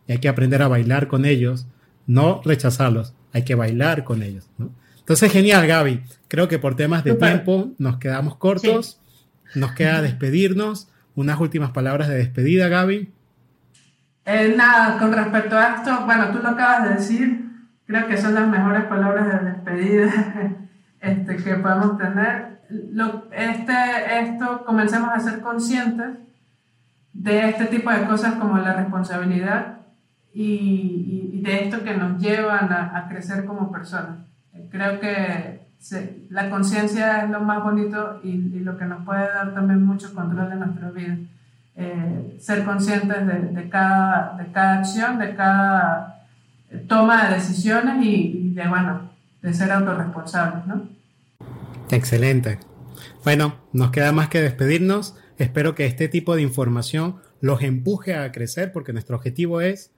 Y 0.07 0.13
hay 0.13 0.19
que 0.19 0.29
aprender 0.29 0.63
a 0.63 0.69
bailar 0.69 1.07
con 1.07 1.25
ellos, 1.25 1.67
no 2.07 2.41
rechazarlos, 2.45 3.15
hay 3.33 3.45
que 3.45 3.55
bailar 3.55 4.05
con 4.05 4.23
ellos. 4.23 4.49
Entonces, 4.99 5.31
genial, 5.31 5.67
Gaby. 5.67 6.03
Creo 6.29 6.49
que 6.49 6.59
por 6.59 6.77
temas 6.77 7.05
de 7.05 7.15
tiempo 7.15 7.73
nos 7.79 7.99
quedamos 7.99 8.37
cortos, 8.37 9.01
nos 9.55 9.73
queda 9.73 10.01
despedirnos. 10.03 10.89
Unas 11.15 11.41
últimas 11.41 11.71
palabras 11.71 12.09
de 12.09 12.17
despedida, 12.17 12.69
Gaby. 12.69 13.13
Eh, 14.25 14.55
nada, 14.57 14.99
con 14.99 15.13
respecto 15.13 15.59
a 15.59 15.77
esto, 15.77 16.05
bueno, 16.07 16.29
tú 16.31 16.39
lo 16.39 16.51
acabas 16.51 16.85
de 16.85 16.95
decir, 16.95 17.51
creo 17.87 18.07
que 18.07 18.17
son 18.17 18.35
las 18.35 18.49
mejores 18.49 18.85
palabras 18.85 19.27
de 19.27 19.51
despedida 19.51 20.13
este, 21.01 21.37
que 21.37 21.55
podemos 21.57 21.99
tener. 21.99 22.61
Lo, 22.71 23.29
este, 23.33 23.75
esto, 24.21 24.65
comencemos 24.65 25.11
a 25.13 25.21
ser 25.21 25.41
conscientes 25.41 26.19
de 27.13 27.49
este 27.49 27.67
tipo 27.67 27.91
de 27.91 28.05
cosas 28.05 28.35
como 28.35 28.59
la 28.59 28.75
responsabilidad 28.75 29.79
y, 30.33 31.41
de 31.43 31.65
esto 31.65 31.83
que 31.83 31.97
nos 31.97 32.23
llevan 32.23 32.73
a, 32.73 33.07
crecer 33.09 33.45
como 33.45 33.73
personas. 33.73 34.21
Creo 34.71 35.01
que 35.01 35.67
la 36.31 36.49
conciencia 36.51 37.25
es 37.25 37.31
lo 37.31 37.41
más 37.41 37.63
bonito 37.63 38.21
y, 38.23 38.61
lo 38.61 38.77
que 38.77 38.85
nos 38.85 39.05
puede 39.05 39.23
dar 39.23 39.53
también 39.55 39.85
mucho 39.85 40.15
control 40.15 40.51
de 40.51 40.57
nuestra 40.57 40.91
vida. 40.91 41.19
Eh, 41.75 42.37
ser 42.39 42.65
conscientes 42.65 43.55
de, 43.55 43.69
cada, 43.69 44.37
de 44.37 44.53
cada 44.53 44.79
acción, 44.79 45.19
de 45.19 45.35
cada 45.35 46.27
toma 46.87 47.27
de 47.27 47.35
decisiones 47.35 48.05
y, 48.05 48.53
de, 48.55 48.69
bueno, 48.69 49.11
de 49.41 49.55
ser 49.55 49.73
autorresponsables, 49.73 50.67
¿no? 50.67 50.89
Excelente. 51.91 52.59
Bueno, 53.25 53.57
nos 53.73 53.91
queda 53.91 54.13
más 54.13 54.29
que 54.29 54.41
despedirnos. 54.41 55.17
Espero 55.39 55.75
que 55.75 55.87
este 55.87 56.09
tipo 56.09 56.37
de 56.37 56.43
información 56.43 57.17
los 57.41 57.63
empuje 57.63 58.15
a 58.15 58.31
crecer 58.33 58.73
porque 58.73 58.93
nuestro 58.93 59.17
objetivo 59.17 59.61
es 59.61 59.91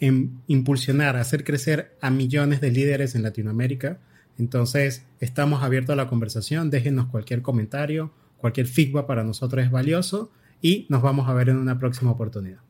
em, 0.00 0.38
impulsionar, 0.46 1.16
hacer 1.16 1.44
crecer 1.44 1.96
a 2.00 2.10
millones 2.10 2.60
de 2.60 2.70
líderes 2.70 3.14
en 3.14 3.22
Latinoamérica. 3.22 3.98
Entonces, 4.38 5.06
estamos 5.20 5.62
abiertos 5.62 5.92
a 5.92 5.96
la 5.96 6.08
conversación. 6.08 6.70
Déjenos 6.70 7.06
cualquier 7.06 7.42
comentario, 7.42 8.12
cualquier 8.38 8.66
feedback 8.66 9.06
para 9.06 9.24
nosotros 9.24 9.64
es 9.64 9.70
valioso 9.70 10.30
y 10.60 10.86
nos 10.88 11.02
vamos 11.02 11.28
a 11.28 11.34
ver 11.34 11.48
en 11.50 11.56
una 11.56 11.78
próxima 11.78 12.10
oportunidad. 12.10 12.60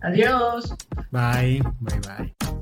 Adiós. 0.00 0.74
Bye, 1.10 1.62
bye, 1.80 2.00
bye. 2.00 2.59